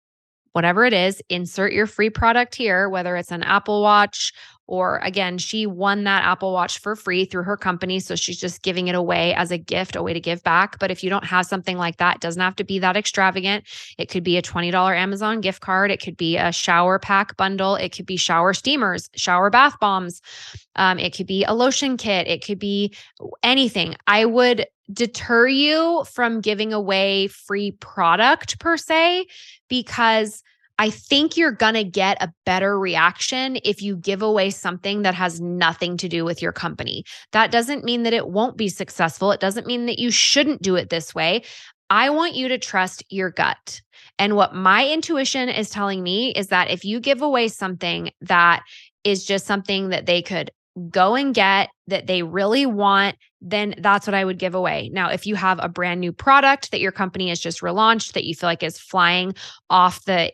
whatever 0.52 0.84
it 0.84 0.92
is, 0.92 1.22
insert 1.28 1.72
your 1.72 1.86
free 1.86 2.10
product 2.10 2.54
here, 2.54 2.88
whether 2.88 3.16
it's 3.16 3.32
an 3.32 3.42
Apple 3.42 3.82
Watch 3.82 4.32
or 4.72 4.98
again, 4.98 5.38
she 5.38 5.66
won 5.66 6.04
that 6.04 6.24
Apple 6.24 6.52
Watch 6.52 6.78
for 6.78 6.96
free 6.96 7.24
through 7.24 7.42
her 7.42 7.58
company. 7.58 8.00
So 8.00 8.14
she's 8.14 8.38
just 8.38 8.62
giving 8.62 8.88
it 8.88 8.94
away 8.94 9.34
as 9.34 9.50
a 9.50 9.58
gift, 9.58 9.96
a 9.96 10.02
way 10.02 10.14
to 10.14 10.20
give 10.20 10.42
back. 10.44 10.78
But 10.78 10.90
if 10.90 11.04
you 11.04 11.10
don't 11.10 11.26
have 11.26 11.46
something 11.46 11.76
like 11.76 11.98
that, 11.98 12.20
doesn't 12.20 12.40
have 12.40 12.56
to 12.56 12.64
be 12.64 12.78
that 12.78 12.96
extravagant. 12.96 13.64
It 13.98 14.08
could 14.08 14.22
be 14.22 14.36
a 14.36 14.42
$20 14.42 14.72
Amazon 14.96 15.40
gift 15.40 15.60
card. 15.60 15.90
It 15.90 16.00
could 16.00 16.16
be 16.16 16.38
a 16.38 16.52
shower 16.52 16.98
pack 16.98 17.36
bundle. 17.36 17.74
It 17.74 17.90
could 17.90 18.06
be 18.06 18.16
shower 18.16 18.54
steamers, 18.54 19.10
shower 19.14 19.50
bath 19.50 19.78
bombs. 19.80 20.22
Um, 20.76 20.98
it 20.98 21.14
could 21.14 21.26
be 21.26 21.44
a 21.44 21.52
lotion 21.52 21.96
kit. 21.96 22.26
It 22.28 22.42
could 22.42 22.58
be 22.58 22.94
anything. 23.42 23.96
I 24.06 24.24
would 24.24 24.66
deter 24.92 25.46
you 25.46 26.04
from 26.10 26.40
giving 26.40 26.72
away 26.72 27.28
free 27.28 27.72
product 27.72 28.58
per 28.58 28.76
se 28.76 29.26
because 29.68 30.42
I 30.78 30.90
think 30.90 31.36
you're 31.36 31.52
going 31.52 31.74
to 31.74 31.84
get 31.84 32.20
a 32.20 32.32
better 32.44 32.78
reaction 32.78 33.58
if 33.62 33.82
you 33.82 33.96
give 33.96 34.22
away 34.22 34.50
something 34.50 35.02
that 35.02 35.14
has 35.14 35.40
nothing 35.40 35.96
to 35.98 36.08
do 36.08 36.24
with 36.24 36.42
your 36.42 36.52
company. 36.52 37.04
That 37.32 37.50
doesn't 37.50 37.84
mean 37.84 38.02
that 38.02 38.12
it 38.12 38.28
won't 38.28 38.56
be 38.56 38.68
successful. 38.68 39.32
It 39.32 39.40
doesn't 39.40 39.66
mean 39.66 39.86
that 39.86 39.98
you 39.98 40.10
shouldn't 40.10 40.62
do 40.62 40.76
it 40.76 40.90
this 40.90 41.14
way. 41.14 41.44
I 41.90 42.10
want 42.10 42.34
you 42.34 42.48
to 42.48 42.58
trust 42.58 43.04
your 43.10 43.30
gut. 43.30 43.80
And 44.18 44.34
what 44.34 44.54
my 44.54 44.88
intuition 44.88 45.48
is 45.48 45.70
telling 45.70 46.02
me 46.02 46.32
is 46.32 46.48
that 46.48 46.70
if 46.70 46.84
you 46.84 47.00
give 47.00 47.22
away 47.22 47.48
something 47.48 48.10
that 48.22 48.62
is 49.04 49.24
just 49.24 49.46
something 49.46 49.90
that 49.90 50.06
they 50.06 50.22
could 50.22 50.50
go 50.90 51.14
and 51.14 51.34
get 51.34 51.68
that 51.88 52.06
they 52.06 52.22
really 52.22 52.66
want, 52.66 53.16
then 53.40 53.74
that's 53.78 54.06
what 54.06 54.14
I 54.14 54.24
would 54.24 54.38
give 54.38 54.54
away. 54.54 54.90
Now, 54.92 55.10
if 55.10 55.26
you 55.26 55.34
have 55.34 55.58
a 55.62 55.68
brand 55.68 56.00
new 56.00 56.12
product 56.12 56.70
that 56.70 56.80
your 56.80 56.92
company 56.92 57.28
has 57.28 57.40
just 57.40 57.60
relaunched 57.60 58.12
that 58.12 58.24
you 58.24 58.34
feel 58.34 58.48
like 58.48 58.62
is 58.62 58.78
flying 58.78 59.34
off 59.68 60.04
the 60.04 60.32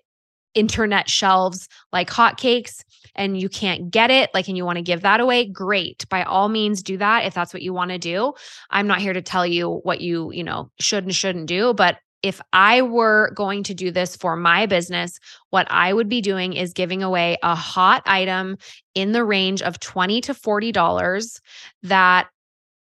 internet 0.54 1.08
shelves 1.08 1.68
like 1.92 2.10
hotcakes 2.10 2.82
and 3.14 3.40
you 3.40 3.48
can't 3.48 3.90
get 3.90 4.10
it, 4.10 4.30
like, 4.32 4.48
and 4.48 4.56
you 4.56 4.64
want 4.64 4.76
to 4.76 4.82
give 4.82 5.02
that 5.02 5.20
away, 5.20 5.44
great. 5.46 6.08
By 6.08 6.22
all 6.22 6.48
means, 6.48 6.82
do 6.82 6.96
that 6.98 7.24
if 7.24 7.34
that's 7.34 7.52
what 7.52 7.62
you 7.62 7.72
want 7.72 7.90
to 7.90 7.98
do. 7.98 8.32
I'm 8.70 8.86
not 8.86 9.00
here 9.00 9.12
to 9.12 9.22
tell 9.22 9.46
you 9.46 9.80
what 9.82 10.00
you, 10.00 10.30
you 10.32 10.44
know, 10.44 10.70
should 10.78 11.04
and 11.04 11.14
shouldn't 11.14 11.46
do, 11.46 11.74
but 11.74 11.98
if 12.22 12.40
I 12.52 12.82
were 12.82 13.30
going 13.34 13.62
to 13.64 13.74
do 13.74 13.90
this 13.90 14.16
for 14.16 14.36
my 14.36 14.66
business, 14.66 15.18
what 15.50 15.66
I 15.70 15.92
would 15.92 16.08
be 16.08 16.20
doing 16.20 16.52
is 16.52 16.72
giving 16.72 17.02
away 17.02 17.38
a 17.42 17.54
hot 17.54 18.02
item 18.06 18.56
in 18.94 19.12
the 19.12 19.24
range 19.24 19.62
of 19.62 19.78
20 19.78 20.20
to 20.22 20.34
$40 20.34 21.40
that 21.84 22.28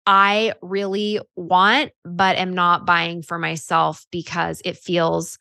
I 0.06 0.54
really 0.62 1.20
want, 1.36 1.92
but 2.04 2.38
am 2.38 2.54
not 2.54 2.86
buying 2.86 3.22
for 3.22 3.38
myself 3.38 4.06
because 4.10 4.62
it 4.64 4.78
feels 4.78 5.38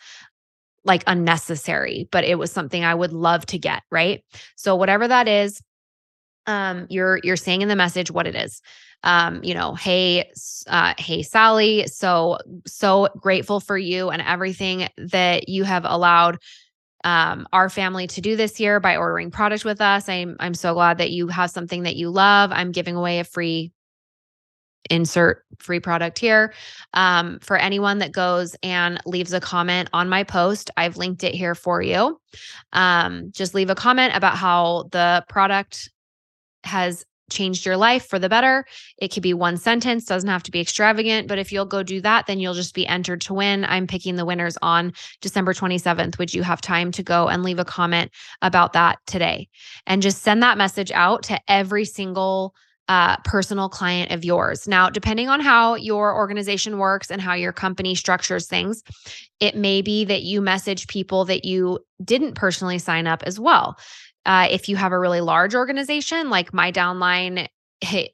like 0.84 1.04
unnecessary, 1.08 2.10
but 2.12 2.26
it 2.26 2.38
was 2.38 2.52
something 2.52 2.84
I 2.84 2.94
would 2.94 3.14
love 3.14 3.46
to 3.48 3.58
get, 3.58 3.84
right? 3.92 4.24
So 4.58 4.76
whatever 4.76 5.08
that 5.08 5.28
is, 5.28 5.62
um 6.48 6.88
you're 6.90 7.20
you're 7.24 7.36
saying 7.36 7.62
in 7.62 7.68
the 7.68 7.76
message 7.76 8.12
what 8.12 8.28
it 8.28 8.36
is. 8.36 8.62
Um 9.04 9.44
you 9.44 9.54
know, 9.54 9.76
hey 9.76 10.32
uh 10.68 10.94
hey 10.98 11.24
Sally, 11.24 11.88
so 11.88 12.38
so 12.66 13.08
grateful 13.18 13.60
for 13.60 13.78
you 13.78 14.10
and 14.10 14.22
everything 14.22 14.90
that 14.98 15.50
you 15.50 15.64
have 15.64 15.86
allowed 15.86 16.40
um, 17.04 17.48
our 17.54 17.70
family 17.70 18.08
to 18.08 18.22
do 18.22 18.36
this 18.36 18.60
year 18.60 18.80
by 18.80 18.98
ordering 18.98 19.32
product 19.32 19.64
with 19.64 19.80
us. 19.82 20.10
I'm 20.10 20.36
I'm 20.40 20.54
so 20.54 20.74
glad 20.74 20.98
that 20.98 21.12
you 21.12 21.28
have 21.28 21.52
something 21.52 21.84
that 21.84 21.96
you 21.96 22.10
love. 22.10 22.52
I'm 22.52 22.72
giving 22.72 22.96
away 22.96 23.20
a 23.20 23.24
free 23.24 23.72
insert 24.90 25.44
free 25.60 25.80
product 25.80 26.20
here. 26.20 26.54
Um, 26.94 27.40
for 27.40 27.58
anyone 27.58 28.00
that 28.00 28.12
goes 28.12 28.56
and 28.64 29.00
leaves 29.06 29.34
a 29.34 29.40
comment 29.40 29.90
on 29.94 30.10
my 30.10 30.24
post, 30.24 30.72
I've 30.78 30.98
linked 30.98 31.24
it 31.24 31.34
here 31.34 31.56
for 31.56 31.82
you. 31.82 32.20
Um, 32.74 33.32
just 33.32 33.54
leave 33.54 33.70
a 33.70 33.76
comment 33.76 34.16
about 34.16 34.38
how 34.38 34.90
the 34.92 35.24
product 35.30 35.90
has 36.64 37.06
changed 37.30 37.66
your 37.66 37.78
life 37.78 38.08
for 38.08 38.20
the 38.20 38.30
better. 38.30 38.66
It 38.98 39.10
could 39.14 39.24
be 39.24 39.34
one 39.34 39.58
sentence, 39.58 40.06
doesn't 40.06 40.30
have 40.30 40.44
to 40.44 40.52
be 40.52 40.62
extravagant, 40.62 41.28
but 41.28 41.40
if 41.40 41.52
you'll 41.52 41.66
go 41.66 41.84
do 41.84 42.02
that, 42.02 42.28
then 42.28 42.40
you'll 42.40 42.54
just 42.54 42.74
be 42.74 42.88
entered 42.88 43.22
to 43.22 43.34
win. 43.34 43.66
I'm 43.66 43.88
picking 43.88 44.16
the 44.16 44.26
winners 44.26 44.58
on 44.62 44.94
December 45.22 45.54
27th. 45.54 46.18
Would 46.18 46.34
you 46.34 46.44
have 46.44 46.62
time 46.62 46.92
to 46.94 47.04
go 47.04 47.28
and 47.28 47.44
leave 47.44 47.60
a 47.60 47.66
comment 47.66 48.12
about 48.42 48.74
that 48.74 49.00
today? 49.06 49.50
And 49.86 50.02
just 50.02 50.22
send 50.22 50.42
that 50.44 50.58
message 50.58 50.92
out 50.92 51.24
to 51.24 51.40
every 51.48 51.86
single 51.86 52.54
uh, 52.90 53.18
personal 53.18 53.68
client 53.70 54.12
of 54.12 54.24
yours. 54.24 54.68
Now, 54.68 54.90
depending 54.90 55.28
on 55.28 55.42
how 55.42 55.76
your 55.76 56.16
organization 56.16 56.78
works 56.78 57.12
and 57.12 57.22
how 57.22 57.34
your 57.34 57.52
company 57.52 57.96
structures 57.96 58.48
things, 58.48 58.82
it 59.40 59.56
may 59.56 59.82
be 59.82 60.06
that 60.06 60.24
you 60.24 60.42
message 60.42 60.88
people 60.88 61.26
that 61.26 61.44
you 61.44 61.80
didn't 62.04 62.36
personally 62.36 62.80
sign 62.80 63.06
up 63.06 63.24
as 63.24 63.40
well. 63.40 63.78
Uh, 64.28 64.48
if 64.52 64.70
you 64.70 64.76
have 64.76 64.92
a 64.92 65.00
really 65.00 65.22
large 65.22 65.56
organization, 65.56 66.30
like 66.30 66.54
my 66.54 66.72
downline 66.72 67.48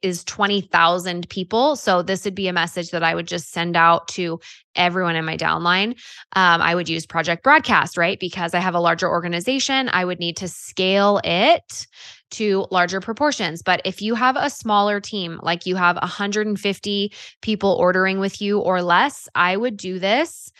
is 0.02 0.24
20,000 0.26 1.30
people. 1.30 1.76
So 1.76 2.02
this 2.02 2.26
would 2.26 2.36
be 2.36 2.48
a 2.48 2.54
message 2.54 2.92
that 2.92 3.04
I 3.04 3.16
would 3.16 3.28
just 3.28 3.52
send 3.52 3.78
out 3.78 4.08
to 4.10 4.40
everyone 4.76 5.16
in 5.16 5.24
my 5.24 5.38
downline. 5.38 5.92
Um, 6.36 6.62
I 6.62 6.76
would 6.76 6.90
use 6.90 7.06
Project 7.06 7.44
Broadcast, 7.44 7.98
right? 7.98 8.20
Because 8.20 8.54
I 8.54 8.60
have 8.60 8.76
a 8.76 8.80
larger 8.80 9.10
organization, 9.10 9.90
I 9.94 10.04
would 10.04 10.20
need 10.20 10.38
to 10.38 10.48
scale 10.48 11.22
it 11.24 11.88
to 12.32 12.66
larger 12.72 13.00
proportions. 13.00 13.62
But 13.62 13.82
if 13.86 14.02
you 14.02 14.16
have 14.16 14.36
a 14.36 14.50
smaller 14.50 15.00
team, 15.00 15.40
like 15.44 15.66
you 15.66 15.76
have 15.76 15.96
150 15.98 17.14
people 17.42 17.78
ordering 17.80 18.20
with 18.20 18.42
you 18.42 18.60
or 18.60 18.82
less, 18.82 19.30
I 19.36 19.56
would 19.56 19.78
do 19.78 20.00
this 20.00 20.52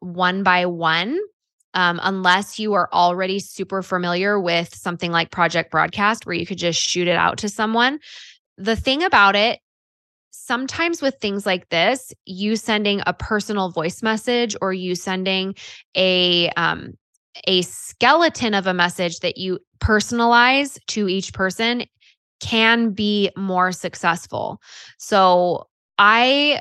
one 0.00 0.42
by 0.42 0.66
one. 0.66 1.18
Um, 1.74 2.00
unless 2.02 2.58
you 2.58 2.74
are 2.74 2.88
already 2.92 3.40
super 3.40 3.82
familiar 3.82 4.40
with 4.40 4.74
something 4.74 5.10
like 5.10 5.30
Project 5.30 5.70
Broadcast, 5.70 6.24
where 6.24 6.34
you 6.34 6.46
could 6.46 6.58
just 6.58 6.80
shoot 6.80 7.08
it 7.08 7.16
out 7.16 7.38
to 7.38 7.48
someone. 7.48 7.98
The 8.56 8.76
thing 8.76 9.02
about 9.02 9.34
it 9.34 9.58
sometimes 10.34 11.00
with 11.00 11.16
things 11.20 11.46
like 11.46 11.68
this, 11.68 12.12
you 12.26 12.56
sending 12.56 13.00
a 13.06 13.14
personal 13.14 13.70
voice 13.70 14.02
message 14.02 14.56
or 14.60 14.72
you 14.72 14.94
sending 14.94 15.54
a 15.96 16.50
um, 16.50 16.94
a 17.46 17.62
skeleton 17.62 18.54
of 18.54 18.66
a 18.66 18.74
message 18.74 19.20
that 19.20 19.38
you 19.38 19.58
personalize 19.80 20.78
to 20.86 21.08
each 21.08 21.32
person 21.32 21.84
can 22.40 22.90
be 22.90 23.30
more 23.36 23.72
successful. 23.72 24.60
So 24.98 25.66
I 25.98 26.60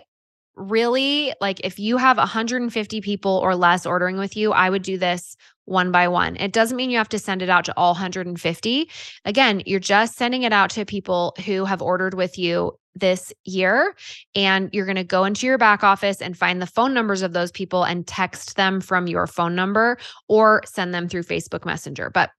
really 0.56 1.34
like 1.42 1.60
if 1.64 1.80
you 1.80 1.98
have 1.98 2.18
150 2.18 3.02
people 3.02 3.40
or 3.44 3.56
less 3.56 3.86
ordering 3.86 4.18
with 4.18 4.36
you, 4.38 4.52
I 4.52 4.70
would 4.70 4.84
do 4.84 4.98
this 4.98 5.36
one 5.66 5.92
by 5.92 6.08
one. 6.08 6.36
It 6.36 6.52
doesn't 6.52 6.76
mean 6.76 6.90
you 6.90 6.98
have 6.98 7.10
to 7.10 7.20
send 7.20 7.42
it 7.42 7.50
out 7.50 7.66
to 7.66 7.74
all 7.78 7.94
150. 7.94 8.90
Again, 9.26 9.64
you're 9.66 9.80
just 9.80 10.16
sending 10.16 10.44
it 10.44 10.54
out 10.54 10.70
to 10.72 10.86
people 10.86 11.36
who 11.46 11.66
have 11.66 11.82
ordered 11.82 12.14
with 12.14 12.38
you 12.38 12.74
this 12.96 13.34
year. 13.46 13.96
And 14.36 14.70
you're 14.74 14.86
going 14.86 14.98
to 14.98 15.04
go 15.04 15.26
into 15.26 15.48
your 15.48 15.58
back 15.58 15.84
office 15.84 16.22
and 16.22 16.38
find 16.38 16.62
the 16.62 16.68
phone 16.68 16.94
numbers 16.94 17.22
of 17.22 17.34
those 17.34 17.52
people 17.52 17.84
and 17.84 18.06
text 18.06 18.56
them 18.56 18.82
from 18.82 19.08
your 19.08 19.28
phone 19.28 19.56
number 19.56 19.98
or 20.28 20.62
send 20.66 20.94
them 20.94 21.08
through 21.08 21.24
Facebook 21.24 21.66
Messenger. 21.66 22.10
But 22.10 22.32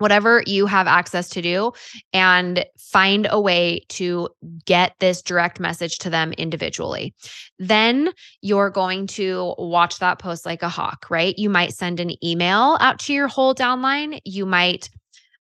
whatever 0.00 0.42
you 0.46 0.66
have 0.66 0.86
access 0.86 1.28
to 1.28 1.42
do 1.42 1.72
and 2.12 2.64
find 2.78 3.28
a 3.30 3.40
way 3.40 3.84
to 3.88 4.28
get 4.64 4.94
this 4.98 5.22
direct 5.22 5.60
message 5.60 5.98
to 5.98 6.10
them 6.10 6.32
individually. 6.32 7.14
Then 7.58 8.10
you're 8.40 8.70
going 8.70 9.06
to 9.08 9.54
watch 9.58 9.98
that 9.98 10.18
post 10.18 10.44
like 10.46 10.62
a 10.62 10.68
hawk, 10.68 11.06
right? 11.10 11.38
You 11.38 11.50
might 11.50 11.72
send 11.72 12.00
an 12.00 12.12
email 12.24 12.78
out 12.80 12.98
to 13.00 13.12
your 13.12 13.28
whole 13.28 13.54
downline. 13.54 14.20
You 14.24 14.46
might 14.46 14.88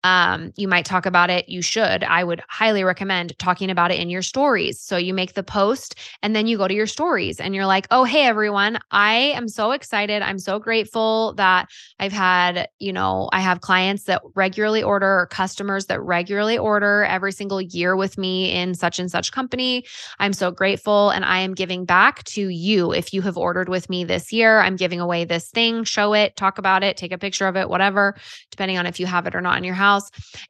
um, 0.05 0.53
you 0.55 0.67
might 0.67 0.85
talk 0.85 1.07
about 1.07 1.31
it. 1.31 1.49
You 1.49 1.63
should. 1.63 2.03
I 2.03 2.23
would 2.23 2.43
highly 2.47 2.83
recommend 2.83 3.37
talking 3.39 3.71
about 3.71 3.89
it 3.89 3.99
in 3.99 4.11
your 4.11 4.21
stories. 4.21 4.79
So 4.79 4.97
you 4.97 5.15
make 5.15 5.33
the 5.33 5.41
post 5.41 5.95
and 6.21 6.35
then 6.35 6.45
you 6.45 6.59
go 6.59 6.67
to 6.67 6.73
your 6.75 6.85
stories 6.85 7.39
and 7.39 7.55
you're 7.55 7.65
like, 7.65 7.87
oh, 7.89 8.03
hey, 8.03 8.21
everyone, 8.27 8.77
I 8.91 9.15
am 9.15 9.47
so 9.47 9.71
excited. 9.71 10.21
I'm 10.21 10.37
so 10.37 10.59
grateful 10.59 11.33
that 11.37 11.69
I've 11.99 12.11
had, 12.11 12.69
you 12.77 12.93
know, 12.93 13.29
I 13.33 13.39
have 13.39 13.61
clients 13.61 14.03
that 14.03 14.21
regularly 14.35 14.83
order 14.83 15.21
or 15.21 15.25
customers 15.25 15.87
that 15.87 15.99
regularly 16.03 16.59
order 16.59 17.03
every 17.05 17.31
single 17.31 17.59
year 17.59 17.95
with 17.95 18.15
me 18.15 18.51
in 18.51 18.75
such 18.75 18.99
and 18.99 19.09
such 19.09 19.31
company. 19.31 19.85
I'm 20.19 20.33
so 20.33 20.51
grateful 20.51 21.09
and 21.09 21.25
I 21.25 21.39
am 21.39 21.55
giving 21.55 21.83
back 21.83 22.23
to 22.25 22.47
you. 22.47 22.93
If 22.93 23.11
you 23.11 23.23
have 23.23 23.37
ordered 23.37 23.69
with 23.69 23.89
me 23.89 24.03
this 24.03 24.31
year, 24.31 24.59
I'm 24.59 24.75
giving 24.75 24.99
away 24.99 25.25
this 25.25 25.49
thing, 25.49 25.83
show 25.83 26.13
it, 26.13 26.35
talk 26.35 26.59
about 26.59 26.83
it, 26.83 26.95
take 26.95 27.11
a 27.11 27.17
picture 27.17 27.47
of 27.47 27.57
it, 27.57 27.69
whatever, 27.69 28.15
depending 28.51 28.77
on 28.77 28.85
if 28.85 28.99
you 28.99 29.07
have 29.07 29.25
it 29.25 29.33
or 29.33 29.41
not 29.41 29.57
in 29.57 29.63
your 29.63 29.73
house 29.73 29.94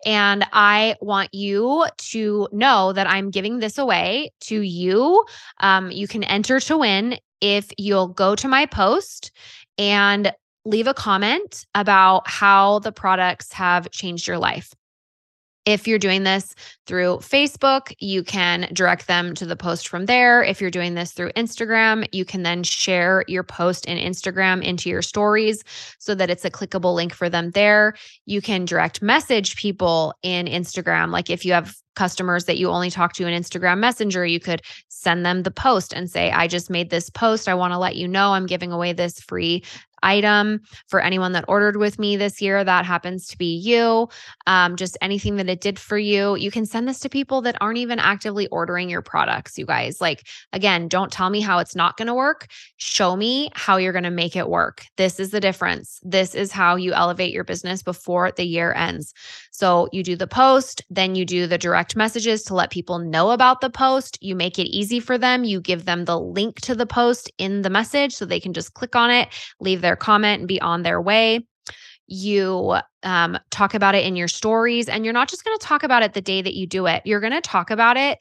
And 0.06 0.46
I 0.54 0.96
want 1.02 1.34
you 1.34 1.86
to 1.98 2.48
know 2.52 2.94
that 2.94 3.08
I'm 3.08 3.32
giving 3.32 3.60
this 3.60 3.78
away 3.78 4.32
to 4.42 4.62
you. 4.62 5.26
Um, 5.60 5.92
you 5.92 6.08
can 6.08 6.24
enter 6.24 6.60
to 6.60 6.78
win 6.78 7.18
if 7.42 7.70
you'll 7.78 8.08
go 8.08 8.36
to 8.36 8.48
my 8.48 8.66
post 8.66 9.32
and 9.78 10.32
leave 10.66 10.88
a 10.88 10.94
comment 10.94 11.66
about 11.76 12.28
how 12.28 12.80
the 12.80 12.92
products 12.92 13.54
have 13.54 13.92
changed 13.92 14.28
your 14.28 14.40
life. 14.40 14.74
If 15.66 15.88
you're 15.88 16.00
doing 16.00 16.24
this 16.24 16.54
through 16.86 17.18
Facebook, 17.18 17.94
you 18.00 18.24
can 18.24 18.70
direct 18.72 19.08
them 19.08 19.34
to 19.36 19.46
the 19.46 19.56
post 19.56 19.88
from 19.88 20.06
there. 20.06 20.44
If 20.44 20.62
you're 20.62 20.70
doing 20.70 20.94
this 20.94 21.12
through 21.12 21.32
Instagram, 21.32 22.08
you 22.12 22.24
can 22.24 22.44
then 22.44 22.64
share 22.64 23.24
your 23.28 23.44
post 23.44 23.86
in 23.86 23.98
Instagram 23.98 24.64
into 24.64 24.90
your 24.90 25.02
stories 25.02 25.64
so 25.98 26.14
that 26.16 26.30
it's 26.30 26.46
a 26.46 26.52
clickable 26.52 26.94
link 26.94 27.14
for 27.14 27.30
them 27.30 27.52
there. 27.52 27.96
You 28.26 28.42
can 28.42 28.66
direct 28.66 29.02
message 29.02 29.56
people 29.56 30.14
in 30.22 30.46
Instagram. 30.46 31.12
Like 31.12 31.32
if 31.32 31.44
you 31.44 31.54
have 31.54 31.76
customers 31.96 32.46
that 32.46 32.58
you 32.58 32.70
only 32.70 32.92
talk 32.92 33.14
to 33.14 33.26
in 33.26 33.42
Instagram 33.42 33.80
Messenger, 33.80 34.26
you 34.26 34.40
could 34.40 34.62
send 34.90 35.26
them 35.26 35.44
the 35.44 35.52
post 35.52 35.94
and 35.94 36.10
say, 36.10 36.32
I 36.32 36.48
just 36.48 36.70
made 36.70 36.90
this 36.90 37.10
post. 37.10 37.48
I 37.48 37.56
want 37.56 37.74
to 37.74 37.80
let 37.80 37.96
you 37.96 38.08
know 38.08 38.34
I'm 38.34 38.46
giving 38.46 38.72
away 38.72 38.94
this 38.94 39.20
free 39.22 39.64
item 40.06 40.62
for 40.88 41.02
anyone 41.02 41.34
that 41.34 41.44
ordered 41.48 41.78
with 41.78 42.00
me 42.00 42.16
this 42.16 42.42
year. 42.42 42.64
That 42.64 42.86
happens 42.86 43.28
to 43.28 43.38
be 43.38 43.58
you. 43.58 44.08
Um, 44.48 44.76
just 44.76 44.98
anything 45.02 45.36
that 45.38 45.50
it 45.50 45.60
did 45.60 45.78
for 45.78 45.98
you. 45.98 46.36
You 46.36 46.52
can 46.52 46.66
send 46.66 46.88
this 46.88 47.00
to 47.00 47.10
people 47.10 47.42
that 47.42 47.58
aren't 47.60 47.80
even 47.80 48.00
actively 48.00 48.48
ordering 48.48 48.90
your 48.90 49.02
products, 49.02 49.58
you 49.58 49.66
guys. 49.66 50.00
Like, 50.00 50.28
again, 50.54 50.88
don't 50.88 51.12
tell 51.12 51.30
me 51.30 51.42
how 51.42 51.60
it's 51.60 51.76
not 51.76 51.98
going 51.98 52.08
to 52.08 52.14
work. 52.14 52.48
Show 52.78 53.16
me 53.16 53.50
how 53.54 53.78
you're 53.78 53.92
going 53.92 54.04
to 54.04 54.12
make 54.12 54.36
it 54.36 54.50
work. 54.50 54.86
This 54.96 55.20
is 55.20 55.32
the 55.32 55.40
difference. 55.40 56.00
This 56.04 56.36
is 56.36 56.52
how 56.52 56.76
you 56.76 56.94
elevate 56.94 57.34
your 57.34 57.44
business 57.44 57.82
before 57.82 58.32
the 58.32 58.46
year 58.46 58.74
ends. 58.74 59.14
So 59.52 59.88
you 59.92 60.04
do 60.04 60.16
the 60.16 60.28
post, 60.28 60.84
then 60.90 61.16
you 61.16 61.26
do 61.26 61.48
the 61.48 61.58
direct 61.58 61.96
messages 61.96 62.44
to 62.44 62.54
let 62.54 62.72
people 62.72 63.00
know 63.00 63.32
about 63.32 63.62
the 63.62 63.70
post. 63.70 64.18
You 64.22 64.36
make 64.36 64.60
it 64.60 64.68
easy 64.68 65.00
for 65.00 65.18
them. 65.18 65.44
You 65.44 65.62
give 65.62 65.86
them 65.86 66.06
the 66.06 66.20
link 66.20 66.62
to 66.62 66.76
the 66.76 66.86
post 66.86 67.32
in 67.38 67.62
the 67.62 67.70
message 67.70 68.14
so 68.14 68.26
they 68.26 68.40
can 68.40 68.54
just 68.54 68.74
click 68.74 68.96
on 68.96 69.10
it, 69.10 69.30
leave 69.60 69.82
their 69.82 69.95
comment, 69.96 70.40
and 70.40 70.48
be 70.48 70.62
on 70.62 70.84
their 70.84 71.02
way. 71.02 71.46
You 72.08 72.78
um, 73.04 73.38
talk 73.50 73.74
about 73.74 73.96
it 73.96 74.06
in 74.06 74.16
your 74.16 74.28
stories 74.28 74.88
and 74.88 75.04
you're 75.04 75.14
not 75.14 75.30
just 75.30 75.44
going 75.44 75.58
to 75.58 75.66
talk 75.66 75.84
about 75.84 76.04
it 76.04 76.14
the 76.14 76.22
day 76.22 76.42
that 76.42 76.54
you 76.54 76.68
do 76.68 76.86
it. 76.86 77.02
You're 77.06 77.20
going 77.20 77.34
to 77.34 77.42
talk 77.42 77.72
about 77.72 77.98
it 77.98 78.20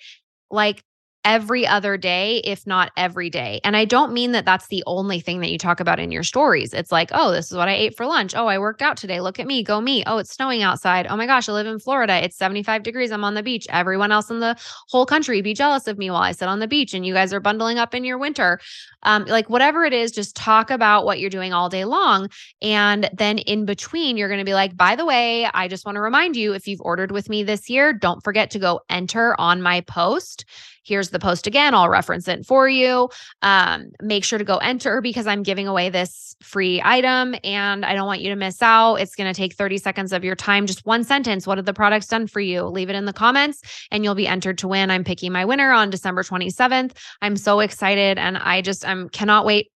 like 0.51 0.83
every 1.25 1.67
other 1.67 1.97
day, 1.97 2.39
if 2.45 2.67
not 2.67 2.93
every 2.97 3.31
day. 3.31 3.61
And 3.65 3.77
I 3.77 3.85
don't 3.87 4.13
mean 4.13 4.33
that 4.33 4.45
that's 4.45 4.69
the 4.69 4.85
only 4.87 5.21
thing 5.21 5.41
that 5.41 5.51
you 5.51 5.59
talk 5.59 5.81
about 5.81 5.99
in 5.99 6.13
your 6.13 6.23
stories. 6.23 6.75
It's 6.75 6.93
like, 6.93 7.11
oh, 7.13 7.33
this 7.33 7.51
is 7.51 7.57
what 7.57 7.69
I 7.69 7.73
ate 7.73 7.97
for 7.97 8.07
lunch. 8.07 8.35
Oh, 8.37 8.47
I 8.47 8.59
worked 8.59 8.83
out 8.83 8.97
today. 8.97 9.21
Look 9.21 9.41
at 9.41 9.47
me, 9.47 9.63
go 9.63 9.81
me. 9.81 10.05
Oh, 10.07 10.19
it's 10.19 10.35
snowing 10.35 10.63
outside. 10.63 11.07
Oh 11.09 11.17
my 11.17 11.27
gosh, 11.27 11.49
I 11.49 11.53
live 11.53 11.67
in 11.67 11.79
Florida. 11.79 12.23
It's 12.23 12.37
75 12.37 12.83
degrees. 12.83 13.11
I'm 13.11 13.25
on 13.25 13.35
the 13.35 13.43
beach. 13.43 13.67
Everyone 13.71 14.13
else 14.13 14.31
in 14.31 14.41
the 14.41 14.57
whole 14.89 15.07
country 15.07 15.41
be 15.41 15.55
jealous 15.55 15.87
of 15.87 15.97
me 15.97 16.11
while 16.11 16.23
I 16.23 16.33
sit 16.33 16.49
on 16.49 16.59
the 16.59 16.69
beach 16.69 16.93
and 16.93 17.07
you 17.07 17.15
guys 17.15 17.33
are 17.33 17.41
bundling 17.41 17.79
up 17.79 17.95
in 17.95 18.05
your 18.05 18.19
winter. 18.19 18.61
Um, 19.03 19.25
like 19.25 19.49
whatever 19.49 19.85
it 19.85 19.93
is, 19.93 20.13
just 20.13 20.37
talk 20.37 20.71
about 20.71 21.05
what 21.05 21.21
you're 21.21 21.31
doing 21.31 21.53
all 21.53 21.69
day 21.69 21.85
long. 21.85 22.29
And 22.61 23.09
then 23.15 23.39
in 23.39 23.65
between, 23.65 24.17
you're 24.17 24.29
going 24.29 24.39
to 24.39 24.45
be 24.45 24.55
like, 24.55 24.77
by 24.77 24.97
the 24.97 25.05
way, 25.05 25.47
I 25.47 25.69
just 25.69 25.87
want 25.87 25.97
to 25.97 26.01
remind 26.01 26.37
you 26.37 26.53
if 26.55 26.67
you've 26.67 26.81
ordered 26.81 27.13
with 27.13 27.29
me 27.29 27.43
this 27.43 27.69
year, 27.71 27.93
don't 27.93 28.23
forget 28.23 28.51
to 28.53 28.59
go 28.59 28.81
enter 28.89 29.39
on 29.39 29.63
my 29.63 29.81
post 29.83 30.45
here's 30.85 31.11
the 31.11 31.19
post 31.19 31.47
again. 31.47 31.75
I'll 31.75 31.89
reference 31.89 32.29
it 32.29 32.47
for 32.47 32.69
you. 32.69 33.09
Um, 33.43 33.91
make 34.03 34.25
sure 34.25 34.39
to 34.39 34.45
go 34.45 34.59
enter 34.59 35.01
because 35.01 35.27
I'm 35.27 35.43
giving 35.43 35.67
away 35.67 35.89
this 35.91 36.37
free 36.43 36.81
item 36.85 37.35
and 37.43 37.85
I 37.85 37.95
don't 37.95 38.07
want 38.07 38.21
you 38.21 38.31
to 38.31 38.37
miss 38.37 38.63
out. 38.63 38.97
It's 38.97 39.15
going 39.15 39.33
to 39.33 39.37
take 39.37 39.55
30 39.55 39.79
seconds 39.79 40.13
of 40.13 40.25
your 40.25 40.37
time, 40.37 40.67
just 40.67 40.85
one 40.87 41.05
sentence. 41.05 41.47
What 41.47 41.59
have 41.59 41.67
the 41.67 41.75
products 41.75 42.07
done 42.07 42.27
for 42.27 42.41
you? 42.41 42.63
Leave 42.65 42.91
it 42.91 42.97
in 42.97 43.05
the 43.05 43.13
comments 43.13 43.63
and 43.91 44.05
you'll 44.05 44.15
be 44.15 44.29
entered 44.29 44.59
to 44.59 44.69
win. 44.69 44.91
I'm 44.91 45.05
picking 45.05 45.33
my 45.33 45.45
winner 45.45 45.73
on 45.73 45.91
December 45.91 46.23
27th. 46.23 46.93
I'm 47.23 47.37
so 47.37 47.61
excited 47.61 48.19
and 48.19 48.37
I 48.37 48.61
just 48.61 48.87
I'm 48.87 49.09
cannot 49.09 49.45
wait 49.45 49.71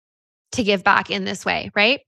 to 0.54 0.64
give 0.64 0.84
back 0.84 1.10
in 1.10 1.26
this 1.26 1.46
way, 1.46 1.72
right? 1.76 2.02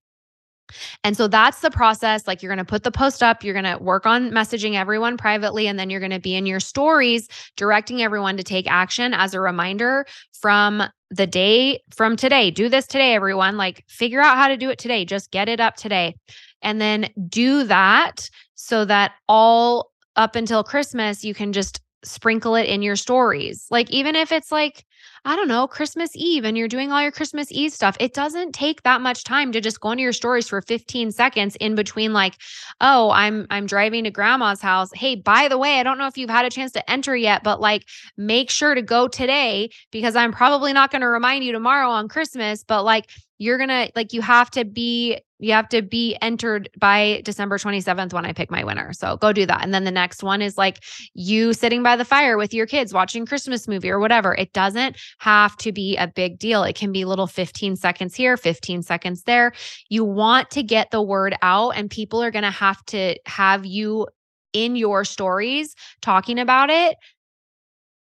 And 1.04 1.16
so 1.16 1.28
that's 1.28 1.62
the 1.62 1.72
process. 1.72 2.28
Like 2.28 2.42
you're 2.42 2.54
going 2.54 2.66
to 2.66 2.70
put 2.70 2.84
the 2.84 2.92
post 2.92 3.24
up, 3.24 3.44
you're 3.44 3.60
going 3.60 3.78
to 3.78 3.82
work 3.84 4.06
on 4.06 4.32
messaging 4.32 4.76
everyone 4.76 5.18
privately, 5.18 5.68
and 5.68 5.80
then 5.80 5.90
you're 5.90 6.00
going 6.00 6.12
to 6.12 6.20
be 6.20 6.36
in 6.36 6.46
your 6.46 6.60
stories 6.60 7.28
directing 7.56 8.02
everyone 8.02 8.38
to 8.38 8.44
take 8.44 8.70
action 8.70 9.14
as 9.14 9.34
a 9.34 9.40
reminder 9.40 10.06
from 10.34 10.84
the 11.12 11.28
day 11.28 11.82
from 11.96 12.16
today. 12.16 12.52
Do 12.52 12.70
this 12.70 12.88
today, 12.88 13.14
everyone. 13.14 13.58
Like 13.58 13.84
figure 13.88 14.22
out 14.22 14.38
how 14.38 14.48
to 14.48 14.58
do 14.58 14.70
it 14.70 14.80
today. 14.80 15.06
Just 15.06 15.32
get 15.32 15.50
it 15.50 15.60
up 15.60 15.76
today. 15.76 16.16
And 16.62 16.80
then 16.80 17.10
do 17.28 17.64
that 17.66 18.30
so 18.56 18.86
that 18.86 19.14
all 19.28 19.92
up 20.16 20.36
until 20.36 20.64
Christmas, 20.64 21.24
you 21.24 21.34
can 21.34 21.54
just 21.54 21.82
sprinkle 22.04 22.56
it 22.56 22.68
in 22.68 22.82
your 22.82 22.96
stories. 22.96 23.66
Like 23.72 23.90
even 23.90 24.16
if 24.16 24.32
it's 24.32 24.52
like, 24.52 24.86
I 25.26 25.36
don't 25.36 25.48
know, 25.48 25.68
Christmas 25.68 26.12
Eve 26.16 26.46
and 26.46 26.58
you're 26.58 26.68
doing 26.68 26.92
all 26.92 27.02
your 27.02 27.12
Christmas 27.12 27.52
Eve 27.52 27.74
stuff. 27.74 27.98
It 28.00 28.14
doesn't 28.14 28.54
take 28.54 28.84
that 28.84 29.02
much 29.02 29.24
time 29.24 29.52
to 29.52 29.62
just 29.62 29.80
go 29.80 29.92
into 29.92 30.04
your 30.04 30.14
stories 30.14 30.48
for 30.48 30.62
15 30.62 31.12
seconds 31.12 31.56
in 31.58 31.76
between 31.76 32.14
like, 32.14 32.36
"Oh, 32.82 33.12
I'm 33.12 33.46
I'm 33.50 33.66
driving 33.66 34.06
to 34.06 34.12
grandma's 34.12 34.62
house. 34.62 34.90
Hey, 34.94 35.16
by 35.16 35.48
the 35.48 35.58
way, 35.58 35.80
I 35.80 35.84
don't 35.84 35.98
know 35.98 36.08
if 36.08 36.18
you've 36.18 36.30
had 36.30 36.46
a 36.46 36.50
chance 36.50 36.72
to 36.74 36.90
enter 36.92 37.16
yet, 37.16 37.44
but 37.44 37.60
like 37.62 37.86
make 38.18 38.50
sure 38.50 38.76
to 38.76 38.82
go 38.82 39.08
today 39.08 39.70
because 39.92 40.16
I'm 40.16 40.32
probably 40.32 40.74
not 40.74 40.92
going 40.92 41.02
to 41.02 41.08
remind 41.10 41.44
you 41.44 41.52
tomorrow 41.52 41.90
on 41.90 42.08
Christmas, 42.08 42.64
but 42.64 42.84
like 42.84 43.10
you're 43.40 43.58
going 43.58 43.70
to 43.70 43.92
like 43.96 44.14
you 44.14 44.22
have 44.22 44.52
to 44.52 44.66
be 44.66 45.20
you 45.40 45.54
have 45.54 45.70
to 45.70 45.82
be 45.82 46.18
entered 46.22 46.70
by 46.78 47.22
December 47.24 47.58
27th 47.58 48.12
when 48.12 48.26
I 48.26 48.34
pick 48.34 48.52
my 48.52 48.66
winner. 48.66 48.92
So 48.92 49.16
go 49.16 49.32
do 49.32 49.46
that. 49.46 49.64
And 49.64 49.74
then 49.74 49.86
the 49.86 49.92
next 49.92 50.22
one 50.22 50.42
is 50.42 50.58
like 50.58 50.84
you 51.14 51.54
sitting 51.54 51.82
by 51.82 51.96
the 51.96 52.04
fire 52.04 52.38
with 52.38 52.54
your 52.54 52.66
kids 52.66 52.94
watching 52.94 53.26
Christmas 53.26 53.66
movie 53.66 53.90
or 53.90 54.00
whatever. 54.00 54.36
It 54.36 54.52
doesn't 54.52 54.98
have 55.20 55.56
to 55.58 55.72
be 55.72 55.96
a 55.96 56.08
big 56.08 56.40
deal. 56.40 56.64
It 56.64 56.76
can 56.76 56.92
be 56.92 57.06
little 57.06 57.26
15 57.26 57.78
seconds 57.78 58.16
here, 58.16 58.36
15 58.36 58.84
seconds 58.84 59.24
there. 59.24 59.54
You 59.88 60.04
want 60.04 60.52
to 60.52 60.62
get 60.64 60.92
the 60.92 61.02
word 61.02 61.36
out 61.42 61.72
and 61.78 61.90
people 61.90 62.22
are 62.22 62.32
going 62.32 62.44
to 62.44 62.52
have 62.52 62.84
to 62.88 63.16
have 63.26 63.66
you 63.66 64.08
in 64.52 64.76
your 64.76 65.06
stories 65.06 65.76
talking 66.02 66.40
about 66.40 66.70
it 66.70 66.98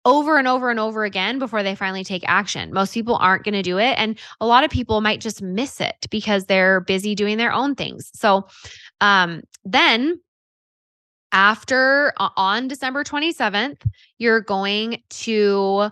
over 0.05 0.37
and 0.37 0.47
over 0.47 0.69
and 0.69 0.79
over 0.79 1.03
again 1.03 1.39
before 1.39 1.63
they 1.63 1.75
finally 1.75 2.03
take 2.03 2.23
action. 2.27 2.73
Most 2.73 2.93
people 2.93 3.15
aren't 3.15 3.43
going 3.43 3.53
to 3.53 3.61
do 3.61 3.77
it. 3.77 3.97
And 3.97 4.17
a 4.39 4.45
lot 4.45 4.63
of 4.63 4.71
people 4.71 5.01
might 5.01 5.21
just 5.21 5.41
miss 5.41 5.81
it 5.81 6.07
because 6.09 6.45
they're 6.45 6.81
busy 6.81 7.15
doing 7.15 7.37
their 7.37 7.51
own 7.51 7.75
things. 7.75 8.09
So 8.13 8.47
um, 9.01 9.41
then 9.65 10.19
after 11.31 12.13
on 12.17 12.67
December 12.67 13.03
27th, 13.03 13.85
you're 14.17 14.41
going 14.41 15.01
to 15.09 15.89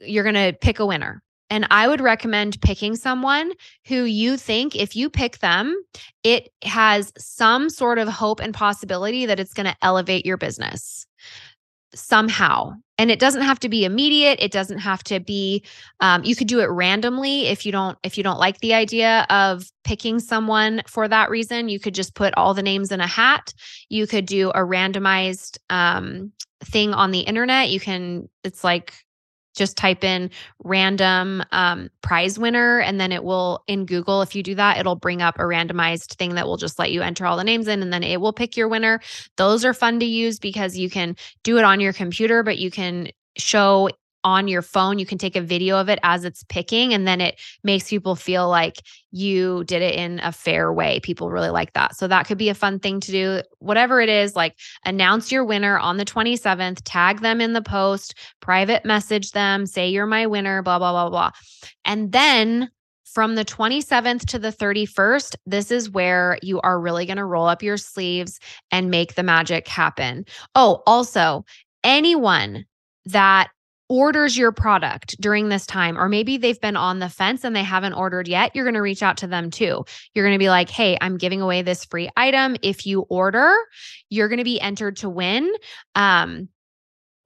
you're 0.00 0.24
going 0.24 0.34
to 0.34 0.56
pick 0.60 0.78
a 0.78 0.86
winner. 0.86 1.22
And 1.50 1.66
I 1.70 1.88
would 1.88 2.00
recommend 2.00 2.60
picking 2.60 2.94
someone 2.94 3.52
who 3.86 4.04
you 4.04 4.36
think, 4.36 4.76
if 4.76 4.94
you 4.94 5.08
pick 5.08 5.38
them, 5.38 5.74
it 6.22 6.50
has 6.62 7.10
some 7.16 7.70
sort 7.70 7.98
of 7.98 8.06
hope 8.06 8.40
and 8.40 8.52
possibility 8.52 9.24
that 9.26 9.40
it's 9.40 9.54
going 9.54 9.66
to 9.66 9.76
elevate 9.80 10.26
your 10.26 10.36
business 10.36 11.06
somehow 11.94 12.74
and 12.98 13.10
it 13.10 13.20
doesn't 13.20 13.42
have 13.42 13.60
to 13.60 13.68
be 13.68 13.84
immediate. 13.84 14.38
It 14.40 14.50
doesn't 14.50 14.78
have 14.78 15.04
to 15.04 15.20
be 15.20 15.64
um, 16.00 16.24
you 16.24 16.34
could 16.34 16.48
do 16.48 16.60
it 16.60 16.66
randomly 16.66 17.46
if 17.46 17.64
you 17.64 17.72
don't 17.72 17.96
if 18.02 18.18
you 18.18 18.24
don't 18.24 18.38
like 18.40 18.58
the 18.58 18.74
idea 18.74 19.24
of 19.30 19.70
picking 19.84 20.18
someone 20.18 20.82
for 20.86 21.06
that 21.08 21.30
reason. 21.30 21.68
You 21.68 21.78
could 21.78 21.94
just 21.94 22.14
put 22.14 22.34
all 22.34 22.54
the 22.54 22.62
names 22.62 22.90
in 22.90 23.00
a 23.00 23.06
hat. 23.06 23.54
You 23.88 24.06
could 24.06 24.26
do 24.26 24.50
a 24.50 24.60
randomized 24.60 25.58
um, 25.70 26.32
thing 26.64 26.92
on 26.92 27.12
the 27.12 27.20
internet. 27.20 27.70
You 27.70 27.80
can 27.80 28.28
it's 28.42 28.64
like 28.64 28.92
just 29.58 29.76
type 29.76 30.04
in 30.04 30.30
random 30.64 31.42
um, 31.52 31.90
prize 32.02 32.38
winner 32.38 32.80
and 32.80 33.00
then 33.00 33.12
it 33.12 33.24
will 33.24 33.62
in 33.66 33.84
google 33.84 34.22
if 34.22 34.34
you 34.34 34.42
do 34.42 34.54
that 34.54 34.78
it'll 34.78 34.96
bring 34.96 35.20
up 35.20 35.38
a 35.38 35.42
randomized 35.42 36.14
thing 36.14 36.34
that 36.34 36.46
will 36.46 36.56
just 36.56 36.78
let 36.78 36.92
you 36.92 37.02
enter 37.02 37.26
all 37.26 37.36
the 37.36 37.44
names 37.44 37.68
in 37.68 37.82
and 37.82 37.92
then 37.92 38.02
it 38.02 38.20
will 38.20 38.32
pick 38.32 38.56
your 38.56 38.68
winner. 38.68 39.00
Those 39.36 39.64
are 39.64 39.74
fun 39.74 40.00
to 40.00 40.06
use 40.06 40.38
because 40.38 40.76
you 40.76 40.90
can 40.90 41.16
do 41.42 41.58
it 41.58 41.64
on 41.64 41.80
your 41.80 41.92
computer 41.92 42.42
but 42.42 42.58
you 42.58 42.70
can 42.70 43.10
show 43.36 43.90
on 44.24 44.48
your 44.48 44.62
phone. 44.62 44.98
You 44.98 45.06
can 45.06 45.18
take 45.18 45.36
a 45.36 45.40
video 45.40 45.76
of 45.78 45.88
it 45.88 45.98
as 46.02 46.24
it's 46.24 46.44
picking, 46.44 46.92
and 46.92 47.06
then 47.06 47.20
it 47.20 47.40
makes 47.62 47.88
people 47.88 48.16
feel 48.16 48.48
like 48.48 48.76
you 49.10 49.64
did 49.64 49.82
it 49.82 49.94
in 49.94 50.20
a 50.20 50.32
fair 50.32 50.72
way. 50.72 51.00
People 51.00 51.30
really 51.30 51.50
like 51.50 51.72
that. 51.72 51.96
So 51.96 52.08
that 52.08 52.26
could 52.26 52.38
be 52.38 52.48
a 52.48 52.54
fun 52.54 52.78
thing 52.78 53.00
to 53.00 53.12
do. 53.12 53.42
Whatever 53.58 54.00
it 54.00 54.08
is, 54.08 54.36
like 54.36 54.56
announce 54.84 55.32
your 55.32 55.44
winner 55.44 55.78
on 55.78 55.96
the 55.96 56.04
27th, 56.04 56.80
tag 56.84 57.20
them 57.20 57.40
in 57.40 57.52
the 57.52 57.62
post, 57.62 58.14
private 58.40 58.84
message 58.84 59.32
them, 59.32 59.66
say 59.66 59.88
you're 59.88 60.06
my 60.06 60.26
winner, 60.26 60.62
blah, 60.62 60.78
blah, 60.78 60.92
blah, 60.92 61.10
blah. 61.10 61.30
And 61.84 62.12
then 62.12 62.70
from 63.04 63.34
the 63.36 63.44
27th 63.44 64.26
to 64.26 64.38
the 64.38 64.52
31st, 64.52 65.36
this 65.46 65.70
is 65.70 65.90
where 65.90 66.38
you 66.42 66.60
are 66.60 66.78
really 66.78 67.06
going 67.06 67.16
to 67.16 67.24
roll 67.24 67.46
up 67.46 67.62
your 67.62 67.78
sleeves 67.78 68.38
and 68.70 68.90
make 68.90 69.14
the 69.14 69.22
magic 69.22 69.66
happen. 69.66 70.26
Oh, 70.54 70.82
also, 70.86 71.44
anyone 71.82 72.66
that 73.06 73.48
orders 73.88 74.36
your 74.36 74.52
product 74.52 75.20
during 75.20 75.48
this 75.48 75.66
time, 75.66 75.98
or 75.98 76.08
maybe 76.08 76.36
they've 76.36 76.60
been 76.60 76.76
on 76.76 76.98
the 76.98 77.08
fence 77.08 77.44
and 77.44 77.56
they 77.56 77.62
haven't 77.62 77.94
ordered 77.94 78.28
yet, 78.28 78.54
you're 78.54 78.64
going 78.64 78.74
to 78.74 78.82
reach 78.82 79.02
out 79.02 79.18
to 79.18 79.26
them 79.26 79.50
too. 79.50 79.84
You're 80.14 80.26
going 80.26 80.34
to 80.34 80.38
be 80.38 80.50
like, 80.50 80.68
hey, 80.68 80.98
I'm 81.00 81.16
giving 81.16 81.40
away 81.40 81.62
this 81.62 81.84
free 81.84 82.08
item. 82.16 82.56
If 82.62 82.86
you 82.86 83.00
order, 83.02 83.54
you're 84.10 84.28
going 84.28 84.38
to 84.38 84.44
be 84.44 84.60
entered 84.60 84.96
to 84.98 85.08
win 85.08 85.50
um, 85.94 86.48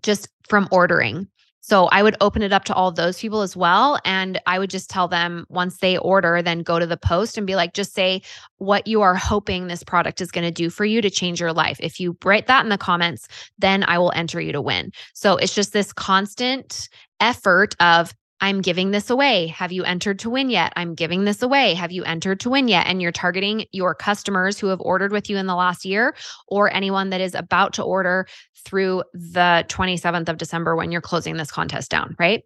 just 0.02 0.28
from 0.48 0.68
ordering. 0.70 1.28
So 1.64 1.86
I 1.86 2.02
would 2.02 2.16
open 2.20 2.42
it 2.42 2.52
up 2.52 2.64
to 2.64 2.74
all 2.74 2.90
those 2.90 3.20
people 3.20 3.40
as 3.40 3.56
well. 3.56 3.98
And 4.04 4.40
I 4.46 4.58
would 4.58 4.68
just 4.68 4.90
tell 4.90 5.06
them 5.06 5.46
once 5.48 5.78
they 5.78 5.96
order, 5.96 6.42
then 6.42 6.62
go 6.62 6.80
to 6.80 6.86
the 6.86 6.96
post 6.96 7.38
and 7.38 7.46
be 7.46 7.54
like, 7.54 7.72
just 7.72 7.94
say 7.94 8.20
what 8.58 8.86
you 8.88 9.00
are 9.00 9.14
hoping 9.14 9.68
this 9.68 9.84
product 9.84 10.20
is 10.20 10.32
going 10.32 10.44
to 10.44 10.50
do 10.50 10.70
for 10.70 10.84
you 10.84 11.00
to 11.00 11.08
change 11.08 11.40
your 11.40 11.52
life. 11.52 11.78
If 11.80 12.00
you 12.00 12.16
write 12.24 12.48
that 12.48 12.64
in 12.64 12.68
the 12.68 12.76
comments, 12.76 13.28
then 13.58 13.84
I 13.84 13.96
will 13.98 14.12
enter 14.14 14.40
you 14.40 14.50
to 14.52 14.60
win. 14.60 14.90
So 15.14 15.36
it's 15.36 15.54
just 15.54 15.72
this 15.72 15.92
constant 15.92 16.88
effort 17.20 17.76
of 17.78 18.12
I'm 18.42 18.60
giving 18.60 18.90
this 18.90 19.08
away. 19.08 19.46
Have 19.46 19.70
you 19.70 19.84
entered 19.84 20.18
to 20.18 20.30
win 20.30 20.50
yet? 20.50 20.72
I'm 20.74 20.94
giving 20.94 21.24
this 21.24 21.42
away. 21.42 21.74
Have 21.74 21.92
you 21.92 22.02
entered 22.02 22.40
to 22.40 22.50
win 22.50 22.66
yet? 22.66 22.86
And 22.88 23.00
you're 23.00 23.12
targeting 23.12 23.66
your 23.70 23.94
customers 23.94 24.58
who 24.58 24.66
have 24.66 24.80
ordered 24.80 25.12
with 25.12 25.30
you 25.30 25.36
in 25.36 25.46
the 25.46 25.54
last 25.54 25.84
year 25.84 26.14
or 26.48 26.70
anyone 26.74 27.10
that 27.10 27.20
is 27.20 27.36
about 27.36 27.72
to 27.74 27.84
order 27.84 28.26
through 28.64 29.04
the 29.14 29.64
27th 29.68 30.28
of 30.28 30.38
December 30.38 30.74
when 30.74 30.90
you're 30.90 31.00
closing 31.00 31.36
this 31.36 31.52
contest 31.52 31.90
down, 31.90 32.16
right? 32.18 32.42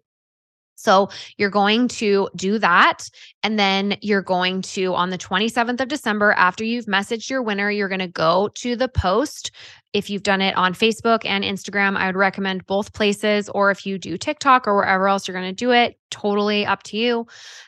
So 0.77 1.09
you're 1.37 1.49
going 1.49 1.87
to 1.89 2.29
do 2.35 2.59
that. 2.59 3.09
And 3.43 3.59
then 3.59 3.97
you're 4.01 4.21
going 4.21 4.61
to, 4.61 4.93
on 4.93 5.09
the 5.09 5.17
27th 5.17 5.81
of 5.81 5.87
December, 5.87 6.33
after 6.33 6.63
you've 6.63 6.85
messaged 6.85 7.29
your 7.29 7.41
winner, 7.41 7.69
you're 7.69 7.89
going 7.89 7.99
to 7.99 8.07
go 8.07 8.49
to 8.55 8.75
the 8.75 8.87
post. 8.87 9.51
If 9.93 10.09
you've 10.09 10.23
done 10.23 10.41
it 10.41 10.55
on 10.55 10.73
Facebook 10.73 11.25
and 11.25 11.43
Instagram, 11.43 11.97
I 11.97 12.05
would 12.05 12.15
recommend 12.15 12.67
both 12.67 12.93
places. 12.93 13.49
Or 13.49 13.71
if 13.71 13.85
you 13.85 13.97
do 13.97 14.17
TikTok 14.17 14.67
or 14.67 14.75
wherever 14.75 15.07
else 15.07 15.27
you're 15.27 15.35
going 15.35 15.49
to 15.49 15.55
do 15.55 15.71
it, 15.71 15.97
totally 16.11 16.65
up 16.65 16.83
to 16.83 16.97
you. 16.97 17.25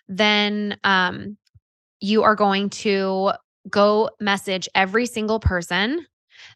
Then 0.07 0.77
um, 0.83 1.35
you 1.99 2.23
are 2.23 2.35
going 2.35 2.69
to 2.69 3.31
go 3.69 4.11
message 4.19 4.69
every 4.75 5.07
single 5.07 5.39
person 5.39 6.05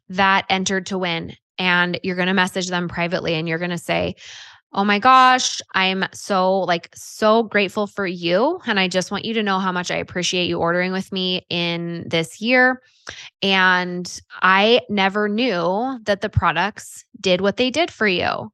that 0.10 0.46
entered 0.50 0.86
to 0.88 0.98
win. 0.98 1.36
And 1.58 2.00
you're 2.04 2.16
going 2.16 2.28
to 2.28 2.34
message 2.34 2.68
them 2.68 2.88
privately 2.88 3.36
and 3.36 3.48
you're 3.48 3.60
going 3.60 3.72
to 3.72 3.78
say, 3.78 4.16
Oh 4.76 4.84
my 4.84 4.98
gosh, 4.98 5.62
I'm 5.76 6.04
so 6.14 6.62
like 6.62 6.90
so 6.96 7.44
grateful 7.44 7.86
for 7.86 8.08
you 8.08 8.60
and 8.66 8.80
I 8.80 8.88
just 8.88 9.12
want 9.12 9.24
you 9.24 9.36
to 9.36 9.44
know 9.44 9.60
how 9.60 9.72
much 9.72 9.92
I 9.92 9.98
appreciate 9.98 10.48
you 10.48 10.58
ordering 10.58 10.92
with 10.92 11.12
me 11.12 11.46
in 11.50 12.06
this 12.08 12.42
year. 12.42 12.82
And 13.44 14.22
I 14.42 14.82
never 14.90 15.30
knew 15.30 16.00
that 16.06 16.22
the 16.22 16.30
products 16.30 17.06
did 17.22 17.42
what 17.42 17.58
they 17.58 17.70
did 17.70 17.92
for 17.92 18.08
you. 18.08 18.52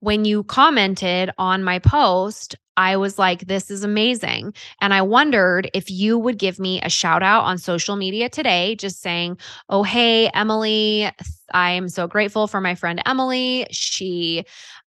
When 0.00 0.24
you 0.24 0.42
commented 0.42 1.30
on 1.38 1.62
my 1.62 1.78
post, 1.78 2.56
I 2.76 2.96
was 2.96 3.18
like, 3.18 3.46
this 3.46 3.70
is 3.70 3.84
amazing. 3.84 4.54
And 4.80 4.92
I 4.92 5.02
wondered 5.02 5.70
if 5.74 5.90
you 5.90 6.18
would 6.18 6.38
give 6.38 6.58
me 6.58 6.80
a 6.80 6.88
shout 6.88 7.22
out 7.22 7.44
on 7.44 7.58
social 7.58 7.94
media 7.94 8.28
today, 8.28 8.74
just 8.76 9.00
saying, 9.00 9.38
oh, 9.68 9.84
hey, 9.84 10.28
Emily, 10.28 11.08
I'm 11.52 11.88
so 11.88 12.06
grateful 12.06 12.46
for 12.46 12.60
my 12.60 12.74
friend 12.74 13.02
Emily. 13.06 13.66
She 13.70 14.44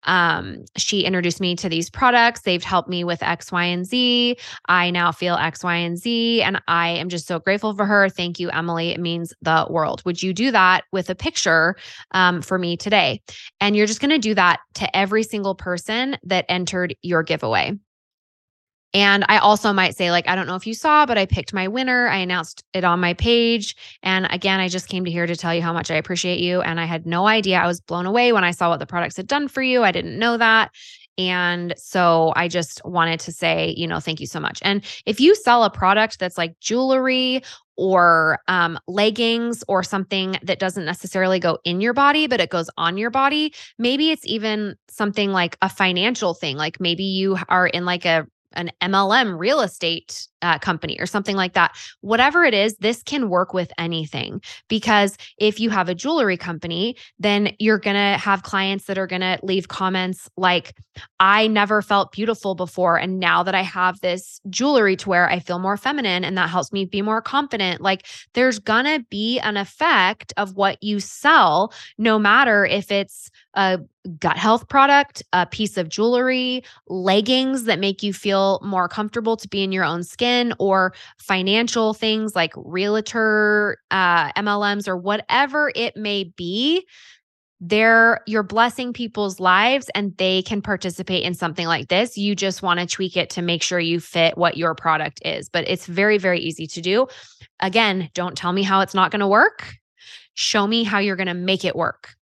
um, 0.06 0.66
she 0.78 1.04
introduced 1.04 1.40
me 1.40 1.56
to 1.56 1.70
these 1.70 1.90
products. 1.90 2.42
They've 2.42 2.64
helped 2.64 2.90
me 2.90 3.04
with 3.04 3.24
X, 3.24 3.52
Y, 3.52 3.64
and 3.64 3.86
Z. 3.86 4.38
I 4.68 4.92
now 4.92 5.12
feel 5.12 5.36
X, 5.36 5.64
Y, 5.64 5.76
and 5.76 5.98
Z. 5.98 6.42
And 6.42 6.62
I 6.68 6.90
am 6.90 7.10
just 7.10 7.28
so 7.28 7.40
grateful 7.40 7.74
for 7.74 7.86
her. 7.86 8.10
Thank 8.10 8.40
you, 8.40 8.50
Emily. 8.50 8.90
It 8.90 9.00
means 9.00 9.34
the 9.42 9.66
world. 9.70 10.04
Would 10.06 10.22
you 10.22 10.34
do 10.34 10.52
that 10.52 10.84
with 10.92 11.10
a 11.10 11.16
picture 11.16 11.76
um, 12.12 12.42
for 12.42 12.58
me 12.58 12.78
today? 12.78 13.22
And 13.62 13.76
you're 13.76 13.88
just 13.88 14.02
going 14.02 14.12
to 14.12 14.18
do 14.18 14.34
that 14.36 14.60
to 14.76 14.96
every 14.96 15.24
single 15.24 15.56
person 15.56 16.18
that 16.24 16.46
entered 16.50 16.96
your 17.02 17.24
giveaway. 17.24 17.78
And 18.94 19.26
I 19.28 19.40
also 19.40 19.74
might 19.74 19.98
say, 19.98 20.12
like, 20.12 20.28
I 20.28 20.36
don't 20.36 20.46
know 20.46 20.56
if 20.56 20.68
you 20.68 20.76
saw, 20.76 21.06
but 21.06 21.18
I 21.18 21.26
picked 21.26 21.54
my 21.54 21.68
winner. 21.68 22.08
I 22.08 22.18
announced 22.18 22.64
it 22.74 22.84
on 22.84 23.00
my 23.00 23.14
page. 23.16 23.76
And 24.04 24.28
again, 24.30 24.60
I 24.60 24.68
just 24.68 24.88
came 24.88 25.04
to 25.06 25.12
here 25.12 25.26
to 25.26 25.36
tell 25.36 25.54
you 25.54 25.64
how 25.64 25.74
much 25.74 25.90
I 25.90 25.96
appreciate 25.96 26.40
you. 26.40 26.62
And 26.62 26.80
I 26.80 26.86
had 26.86 27.08
no 27.08 27.26
idea. 27.26 27.58
I 27.58 27.66
was 27.66 27.82
blown 27.82 28.06
away 28.06 28.34
when 28.34 28.44
I 28.44 28.52
saw 28.52 28.70
what 28.70 28.80
the 28.80 28.86
products 28.86 29.18
had 29.18 29.28
done 29.28 29.48
for 29.48 29.64
you. 29.64 29.84
I 29.84 29.92
didn't 29.92 30.20
know 30.20 30.38
that. 30.38 30.72
And 31.18 31.74
so 31.78 32.34
I 32.36 32.48
just 32.48 32.82
wanted 32.86 33.20
to 33.22 33.32
say, 33.32 33.74
you 33.78 33.88
know, 33.88 34.00
thank 34.00 34.20
you 34.20 34.26
so 34.28 34.40
much. 34.40 34.60
And 34.64 34.84
if 35.06 35.20
you 35.20 35.36
sell 35.36 35.64
a 35.64 35.70
product 35.70 36.20
that's 36.20 36.38
like 36.38 36.60
jewelry 36.60 37.44
or 37.78 38.40
um, 38.48 38.80
leggings 38.88 39.64
or 39.68 39.84
something 39.84 40.38
that 40.44 40.60
doesn't 40.60 40.86
necessarily 40.86 41.40
go 41.40 41.60
in 41.64 41.82
your 41.82 41.94
body, 41.94 42.28
but 42.28 42.40
it 42.40 42.50
goes 42.50 42.70
on 42.78 42.98
your 42.98 43.12
body, 43.12 43.54
maybe 43.78 44.12
it's 44.12 44.26
even 44.26 44.76
something 44.90 45.32
like 45.32 45.58
a 45.62 45.70
financial 45.70 46.34
thing. 46.34 46.58
Like 46.58 46.80
maybe 46.80 47.04
you 47.04 47.38
are 47.48 47.68
in 47.68 47.86
like 47.86 48.06
a 48.06 48.28
an 48.54 48.72
MLM 48.82 49.38
real 49.38 49.62
estate 49.62 50.28
uh, 50.44 50.60
company 50.60 50.98
or 51.00 51.06
something 51.06 51.36
like 51.36 51.54
that. 51.54 51.76
Whatever 52.02 52.44
it 52.44 52.54
is, 52.54 52.76
this 52.78 53.02
can 53.02 53.30
work 53.30 53.54
with 53.54 53.72
anything 53.78 54.42
because 54.68 55.18
if 55.38 55.60
you 55.60 55.70
have 55.70 55.90
a 55.90 55.96
jewelry 55.96 56.38
company, 56.38 56.96
then 57.18 57.56
you're 57.60 57.80
going 57.80 57.96
to 57.96 58.20
have 58.20 58.44
clients 58.44 58.86
that 58.86 58.98
are 58.98 59.08
going 59.08 59.22
to 59.22 59.40
leave 59.42 59.70
comments 59.70 60.30
like, 60.36 60.76
I 61.20 61.48
never 61.48 61.82
felt 61.82 62.12
beautiful 62.12 62.56
before. 62.56 62.98
And 62.98 63.20
now 63.20 63.42
that 63.44 63.56
I 63.56 63.62
have 63.62 64.00
this 64.02 64.42
jewelry 64.50 64.96
to 64.98 65.10
wear, 65.10 65.30
I 65.30 65.40
feel 65.40 65.60
more 65.60 65.78
feminine 65.78 66.26
and 66.26 66.38
that 66.38 66.50
helps 66.50 66.72
me 66.72 66.86
be 66.86 67.02
more 67.02 67.22
confident. 67.22 67.82
Like 67.82 68.06
there's 68.34 68.60
going 68.60 68.86
to 68.86 69.06
be 69.10 69.40
an 69.40 69.58
effect 69.58 70.34
of 70.38 70.56
what 70.56 70.82
you 70.84 71.00
sell, 71.00 71.74
no 71.98 72.20
matter 72.20 72.66
if 72.66 72.92
it's 72.92 73.30
a 73.54 73.80
gut 74.20 74.38
health 74.38 74.68
product, 74.68 75.24
a 75.34 75.46
piece 75.46 75.78
of 75.78 75.90
jewelry, 75.90 76.64
leggings 76.88 77.64
that 77.64 77.80
make 77.80 78.04
you 78.04 78.14
feel 78.14 78.60
more 78.64 78.88
comfortable 78.88 79.38
to 79.38 79.48
be 79.48 79.64
in 79.64 79.72
your 79.72 79.86
own 79.86 80.04
skin 80.04 80.54
or 80.60 80.94
financial 81.18 81.94
things 81.94 82.36
like 82.36 82.52
realtor 82.56 83.78
uh, 83.92 84.32
MLMs 84.34 84.88
or 84.88 84.98
whatever 84.98 85.72
it 85.76 85.96
may 85.96 86.26
be, 86.36 86.86
they're 87.66 88.20
you're 88.28 88.44
blessing 88.44 88.92
people's 88.92 89.40
lives 89.40 89.90
and 89.96 90.16
they 90.18 90.42
can 90.42 90.62
participate 90.62 91.24
in 91.24 91.34
something 91.34 91.66
like 91.66 91.88
this. 91.88 92.18
You 92.18 92.36
just 92.36 92.62
want 92.62 92.82
to 92.82 92.86
tweak 92.86 93.16
it 93.16 93.30
to 93.32 93.42
make 93.42 93.64
sure 93.64 93.80
you 93.80 94.02
fit 94.02 94.38
what 94.38 94.58
your 94.58 94.76
product 94.76 95.22
is, 95.24 95.48
but 95.48 95.66
it's 95.70 95.86
very 95.86 96.18
very 96.18 96.42
easy 96.42 96.68
to 96.68 96.82
do. 96.82 97.08
Again, 97.62 98.10
don't 98.14 98.36
tell 98.36 98.52
me 98.52 98.64
how 98.64 98.82
it's 98.82 98.94
not 98.94 99.12
going 99.12 99.22
to 99.22 99.28
work. 99.28 99.76
Show 100.34 100.68
me 100.68 100.84
how 100.84 101.00
you're 101.00 101.16
going 101.16 101.28
to 101.28 101.34
make 101.34 101.64
it 101.64 101.76
work. 101.76 102.16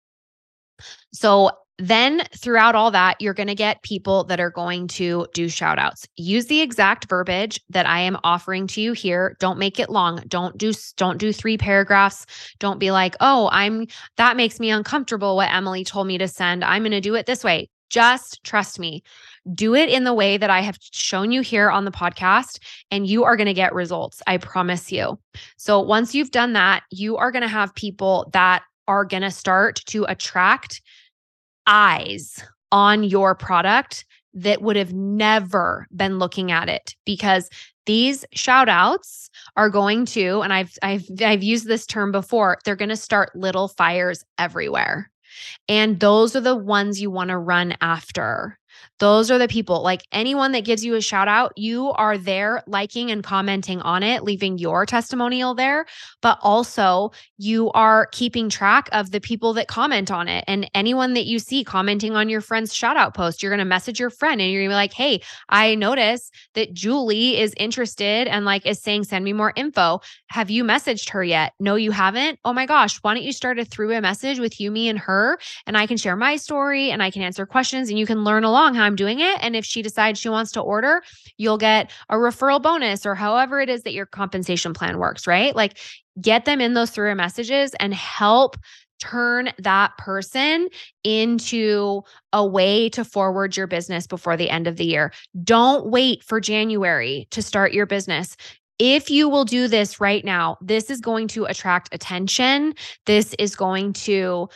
So 1.13 1.51
then 1.79 2.23
throughout 2.35 2.75
all 2.75 2.91
that, 2.91 3.19
you're 3.19 3.33
going 3.33 3.47
to 3.47 3.55
get 3.55 3.81
people 3.83 4.25
that 4.25 4.39
are 4.39 4.51
going 4.51 4.87
to 4.89 5.25
do 5.33 5.47
shout 5.47 5.79
outs. 5.79 6.05
Use 6.17 6.47
the 6.47 6.61
exact 6.61 7.07
verbiage 7.07 7.59
that 7.69 7.87
I 7.87 7.99
am 8.01 8.17
offering 8.23 8.67
to 8.67 8.81
you 8.81 8.93
here. 8.93 9.35
Don't 9.39 9.57
make 9.57 9.79
it 9.79 9.89
long. 9.89 10.21
Don't 10.27 10.57
do 10.57 10.73
don't 10.97 11.17
do 11.17 11.31
three 11.31 11.57
paragraphs. 11.57 12.25
Don't 12.59 12.79
be 12.79 12.91
like, 12.91 13.15
"Oh, 13.21 13.49
I'm 13.51 13.87
that 14.17 14.37
makes 14.37 14.59
me 14.59 14.69
uncomfortable 14.69 15.37
what 15.37 15.53
Emily 15.53 15.83
told 15.83 16.07
me 16.07 16.17
to 16.17 16.27
send. 16.27 16.63
I'm 16.63 16.83
going 16.83 16.91
to 16.91 17.01
do 17.01 17.15
it 17.15 17.25
this 17.25 17.43
way." 17.43 17.69
Just 17.89 18.43
trust 18.43 18.77
me. 18.77 19.01
Do 19.51 19.73
it 19.73 19.89
in 19.89 20.03
the 20.03 20.13
way 20.13 20.37
that 20.37 20.51
I 20.51 20.61
have 20.61 20.77
shown 20.91 21.31
you 21.31 21.41
here 21.41 21.71
on 21.71 21.85
the 21.85 21.91
podcast, 21.91 22.59
and 22.91 23.07
you 23.07 23.23
are 23.23 23.35
going 23.35 23.47
to 23.47 23.53
get 23.53 23.73
results. 23.73 24.21
I 24.27 24.37
promise 24.37 24.91
you. 24.91 25.17
So, 25.57 25.79
once 25.79 26.13
you've 26.13 26.31
done 26.31 26.53
that, 26.53 26.83
you 26.91 27.17
are 27.17 27.31
going 27.31 27.41
to 27.41 27.47
have 27.47 27.73
people 27.73 28.29
that 28.33 28.63
are 28.87 29.05
going 29.05 29.23
to 29.23 29.31
start 29.31 29.81
to 29.87 30.03
attract 30.05 30.81
eyes 31.69 32.43
on 32.71 33.03
your 33.03 33.35
product 33.35 34.05
that 34.33 34.61
would 34.61 34.75
have 34.75 34.93
never 34.93 35.87
been 35.95 36.19
looking 36.19 36.51
at 36.51 36.67
it 36.67 36.95
because 37.05 37.49
these 37.85 38.25
shout 38.33 38.69
outs 38.69 39.29
are 39.55 39.69
going 39.69 40.05
to 40.05 40.41
and 40.41 40.53
I've 40.53 40.77
I've 40.83 41.05
I've 41.21 41.43
used 41.43 41.67
this 41.67 41.85
term 41.85 42.11
before 42.11 42.57
they're 42.63 42.75
going 42.75 42.89
to 42.89 42.95
start 42.97 43.35
little 43.35 43.67
fires 43.67 44.23
everywhere. 44.37 45.09
And 45.67 45.99
those 45.99 46.35
are 46.35 46.41
the 46.41 46.55
ones 46.55 47.01
you 47.01 47.09
want 47.09 47.29
to 47.29 47.37
run 47.37 47.75
after 47.81 48.58
those 48.99 49.31
are 49.31 49.37
the 49.37 49.47
people, 49.47 49.81
like 49.81 50.03
anyone 50.11 50.51
that 50.51 50.65
gives 50.65 50.83
you 50.83 50.95
a 50.95 51.01
shout 51.01 51.27
out, 51.27 51.53
you 51.55 51.91
are 51.91 52.17
there 52.17 52.63
liking 52.67 53.11
and 53.11 53.23
commenting 53.23 53.81
on 53.81 54.03
it, 54.03 54.23
leaving 54.23 54.57
your 54.57 54.85
testimonial 54.85 55.55
there, 55.55 55.85
but 56.21 56.37
also 56.41 57.11
you 57.37 57.71
are 57.71 58.07
keeping 58.07 58.49
track 58.49 58.89
of 58.91 59.11
the 59.11 59.21
people 59.21 59.53
that 59.53 59.67
comment 59.67 60.11
on 60.11 60.27
it. 60.27 60.43
And 60.47 60.69
anyone 60.73 61.13
that 61.13 61.25
you 61.25 61.39
see 61.39 61.63
commenting 61.63 62.15
on 62.15 62.27
your 62.27 62.41
friend's 62.41 62.73
shout 62.73 62.97
out 62.97 63.13
post, 63.13 63.41
you're 63.41 63.51
going 63.51 63.59
to 63.59 63.65
message 63.65 63.99
your 63.99 64.09
friend 64.09 64.41
and 64.41 64.51
you're 64.51 64.61
going 64.61 64.69
to 64.69 64.73
be 64.73 64.75
like, 64.75 64.93
hey, 64.93 65.21
I 65.47 65.75
notice 65.75 66.29
that 66.55 66.73
Julie 66.73 67.39
is 67.39 67.53
interested 67.57 68.27
and 68.27 68.43
like 68.43 68.65
is 68.65 68.81
saying, 68.81 69.05
send 69.05 69.23
me 69.23 69.33
more 69.33 69.53
info. 69.55 70.01
Have 70.27 70.49
you 70.49 70.63
messaged 70.63 71.09
her 71.11 71.23
yet? 71.23 71.53
No, 71.59 71.75
you 71.75 71.91
haven't. 71.91 72.39
Oh 72.43 72.53
my 72.53 72.65
gosh, 72.65 72.97
why 72.97 73.13
don't 73.13 73.23
you 73.23 73.31
start 73.31 73.59
a 73.59 73.65
through 73.65 73.93
a 73.93 74.01
message 74.01 74.39
with 74.39 74.59
you, 74.59 74.71
me, 74.71 74.89
and 74.89 74.99
her? 74.99 75.39
And 75.65 75.77
I 75.77 75.87
can 75.87 75.97
share 75.97 76.15
my 76.15 76.35
story 76.35 76.91
and 76.91 77.01
I 77.01 77.11
can 77.11 77.21
answer 77.21 77.45
questions 77.45 77.89
and 77.89 77.97
you 77.97 78.05
can 78.05 78.23
learn 78.23 78.43
along 78.43 78.68
how 78.73 78.83
I'm 78.83 78.95
doing 78.95 79.19
it. 79.19 79.37
And 79.41 79.55
if 79.55 79.65
she 79.65 79.81
decides 79.81 80.19
she 80.19 80.29
wants 80.29 80.51
to 80.53 80.61
order, 80.61 81.01
you'll 81.37 81.57
get 81.57 81.91
a 82.09 82.15
referral 82.15 82.61
bonus 82.61 83.05
or 83.05 83.15
however 83.15 83.61
it 83.61 83.69
is 83.69 83.83
that 83.83 83.93
your 83.93 84.05
compensation 84.05 84.73
plan 84.73 84.97
works, 84.97 85.27
right? 85.27 85.55
Like 85.55 85.77
get 86.21 86.45
them 86.45 86.61
in 86.61 86.73
those 86.73 86.91
through 86.91 87.13
messages 87.15 87.73
and 87.79 87.93
help 87.93 88.57
turn 88.99 89.49
that 89.57 89.97
person 89.97 90.67
into 91.03 92.01
a 92.33 92.45
way 92.45 92.89
to 92.89 93.05
forward 93.05 93.55
your 93.55 93.67
business 93.67 94.05
before 94.05 94.37
the 94.37 94.49
end 94.49 94.67
of 94.67 94.75
the 94.75 94.85
year. 94.85 95.11
Don't 95.43 95.87
wait 95.87 96.23
for 96.23 96.39
January 96.39 97.27
to 97.31 97.41
start 97.41 97.73
your 97.73 97.85
business. 97.85 98.35
If 98.77 99.09
you 99.09 99.27
will 99.27 99.45
do 99.45 99.67
this 99.67 99.99
right 99.99 100.23
now, 100.23 100.57
this 100.61 100.89
is 100.89 101.01
going 101.01 101.27
to 101.29 101.45
attract 101.45 101.93
attention. 101.93 102.73
This 103.05 103.33
is 103.37 103.55
going 103.55 103.93
to 103.93 104.49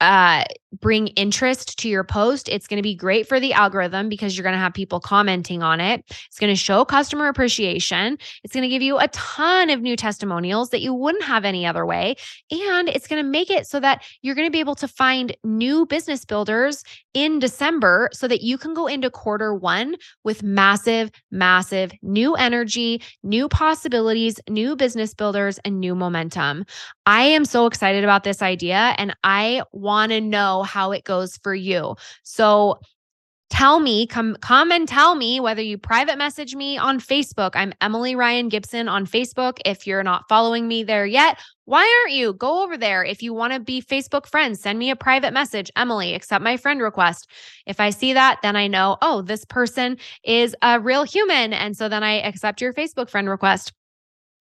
uh, 0.00 0.44
bring 0.80 1.08
interest 1.08 1.78
to 1.78 1.88
your 1.88 2.04
post. 2.04 2.48
It's 2.48 2.66
going 2.66 2.76
to 2.76 2.82
be 2.82 2.94
great 2.94 3.26
for 3.26 3.40
the 3.40 3.52
algorithm 3.52 4.08
because 4.08 4.36
you're 4.36 4.42
going 4.42 4.54
to 4.54 4.58
have 4.58 4.74
people 4.74 5.00
commenting 5.00 5.62
on 5.62 5.80
it. 5.80 6.04
It's 6.26 6.38
going 6.38 6.52
to 6.52 6.56
show 6.56 6.84
customer 6.84 7.28
appreciation. 7.28 8.18
It's 8.44 8.52
going 8.52 8.62
to 8.62 8.68
give 8.68 8.82
you 8.82 8.98
a 8.98 9.08
ton 9.08 9.70
of 9.70 9.80
new 9.80 9.96
testimonials 9.96 10.70
that 10.70 10.82
you 10.82 10.92
wouldn't 10.92 11.24
have 11.24 11.44
any 11.44 11.66
other 11.66 11.86
way. 11.86 12.16
And 12.50 12.88
it's 12.88 13.06
going 13.06 13.22
to 13.22 13.28
make 13.28 13.50
it 13.50 13.66
so 13.66 13.80
that 13.80 14.02
you're 14.22 14.34
going 14.34 14.46
to 14.46 14.52
be 14.52 14.60
able 14.60 14.74
to 14.76 14.88
find 14.88 15.34
new 15.42 15.86
business 15.86 16.24
builders 16.24 16.84
in 17.14 17.38
December 17.38 18.10
so 18.12 18.28
that 18.28 18.42
you 18.42 18.58
can 18.58 18.74
go 18.74 18.86
into 18.86 19.10
quarter 19.10 19.54
one 19.54 19.96
with 20.22 20.42
massive, 20.42 21.10
massive 21.30 21.92
new 22.02 22.34
energy, 22.34 23.02
new 23.22 23.48
possibilities, 23.48 24.38
new 24.48 24.76
business 24.76 25.14
builders, 25.14 25.58
and 25.64 25.80
new 25.80 25.94
momentum. 25.94 26.64
I 27.06 27.22
am 27.22 27.44
so 27.46 27.66
excited 27.66 28.04
about 28.04 28.24
this 28.24 28.42
idea 28.42 28.94
and 28.98 29.16
I 29.24 29.62
to 29.88 30.20
know 30.20 30.62
how 30.62 30.92
it 30.92 31.04
goes 31.04 31.36
for 31.38 31.54
you. 31.54 31.96
So 32.22 32.80
tell 33.50 33.80
me 33.80 34.06
come 34.06 34.36
come 34.40 34.70
and 34.70 34.86
tell 34.86 35.14
me 35.14 35.40
whether 35.40 35.62
you 35.62 35.78
private 35.78 36.18
message 36.18 36.54
me 36.54 36.76
on 36.76 37.00
facebook. 37.00 37.52
I'm 37.54 37.72
emily 37.80 38.14
ryan 38.14 38.48
gibson 38.48 38.88
on 38.88 39.06
facebook. 39.06 39.58
If 39.64 39.86
you're 39.86 40.02
not 40.02 40.28
following 40.28 40.68
me 40.68 40.82
there 40.82 41.06
yet 41.06 41.38
why 41.64 41.80
aren't 42.00 42.16
you? 42.16 42.32
Go 42.32 42.62
over 42.64 42.78
there. 42.78 43.04
If 43.04 43.22
you 43.22 43.34
want 43.34 43.52
to 43.52 43.60
be 43.60 43.80
facebook 43.80 44.26
friends 44.26 44.60
send 44.60 44.78
me 44.78 44.90
a 44.90 44.96
private 44.96 45.32
message. 45.32 45.70
Emily 45.76 46.14
accept 46.14 46.44
my 46.44 46.58
friend 46.58 46.82
request. 46.82 47.30
If 47.66 47.80
i 47.80 47.88
see 47.90 48.12
that 48.12 48.38
then 48.42 48.54
i 48.54 48.66
know 48.66 48.98
oh 49.00 49.22
this 49.22 49.46
person 49.46 49.96
is 50.24 50.54
a 50.60 50.78
real 50.78 51.04
human 51.04 51.54
and 51.54 51.74
so 51.74 51.88
then 51.88 52.04
i 52.04 52.20
accept 52.20 52.60
your 52.60 52.74
facebook 52.74 53.08
friend 53.08 53.30
request 53.30 53.72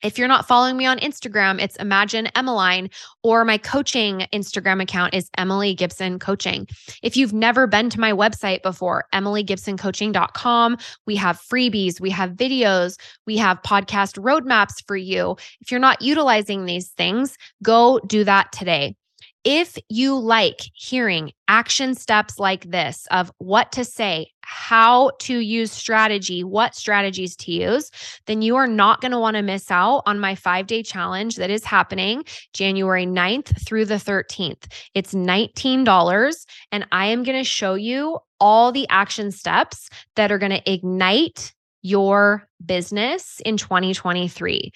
if 0.03 0.17
you're 0.17 0.27
not 0.27 0.47
following 0.47 0.77
me 0.77 0.85
on 0.85 0.99
Instagram, 0.99 1.61
it's 1.61 1.75
Imagine 1.77 2.27
Emmeline, 2.35 2.89
or 3.23 3.43
my 3.43 3.57
coaching 3.57 4.27
Instagram 4.33 4.81
account 4.81 5.13
is 5.13 5.29
Emily 5.37 5.73
Gibson 5.73 6.19
Coaching. 6.19 6.67
If 7.01 7.17
you've 7.17 7.33
never 7.33 7.67
been 7.67 7.89
to 7.89 7.99
my 7.99 8.11
website 8.11 8.61
before, 8.61 9.05
emilygibsoncoaching.com, 9.13 10.77
we 11.05 11.15
have 11.15 11.39
freebies, 11.41 11.99
we 11.99 12.09
have 12.11 12.31
videos, 12.31 12.99
we 13.25 13.37
have 13.37 13.61
podcast 13.63 14.19
roadmaps 14.19 14.85
for 14.85 14.95
you. 14.95 15.35
If 15.61 15.71
you're 15.71 15.79
not 15.79 16.01
utilizing 16.01 16.65
these 16.65 16.89
things, 16.89 17.37
go 17.63 17.99
do 18.05 18.23
that 18.23 18.51
today. 18.51 18.95
If 19.43 19.77
you 19.89 20.17
like 20.17 20.61
hearing 20.73 21.31
action 21.47 21.95
steps 21.95 22.37
like 22.37 22.69
this 22.69 23.07
of 23.11 23.31
what 23.37 23.71
to 23.73 23.85
say, 23.85 24.31
how 24.41 25.11
to 25.19 25.39
use 25.39 25.71
strategy, 25.71 26.43
what 26.43 26.75
strategies 26.75 27.35
to 27.35 27.51
use, 27.51 27.91
then 28.25 28.41
you 28.41 28.55
are 28.55 28.67
not 28.67 29.01
going 29.01 29.11
to 29.11 29.19
want 29.19 29.35
to 29.35 29.41
miss 29.41 29.69
out 29.69 30.03
on 30.05 30.19
my 30.19 30.35
five 30.35 30.67
day 30.67 30.83
challenge 30.83 31.35
that 31.35 31.49
is 31.49 31.63
happening 31.63 32.23
January 32.53 33.05
9th 33.05 33.65
through 33.65 33.85
the 33.85 33.95
13th. 33.95 34.71
It's 34.93 35.13
$19, 35.13 36.45
and 36.71 36.87
I 36.91 37.05
am 37.07 37.23
going 37.23 37.37
to 37.37 37.43
show 37.43 37.75
you 37.75 38.19
all 38.39 38.71
the 38.71 38.87
action 38.89 39.31
steps 39.31 39.89
that 40.15 40.31
are 40.31 40.37
going 40.37 40.51
to 40.51 40.71
ignite 40.71 41.53
your 41.81 42.47
business 42.65 43.41
in 43.45 43.57
2023. 43.57 44.71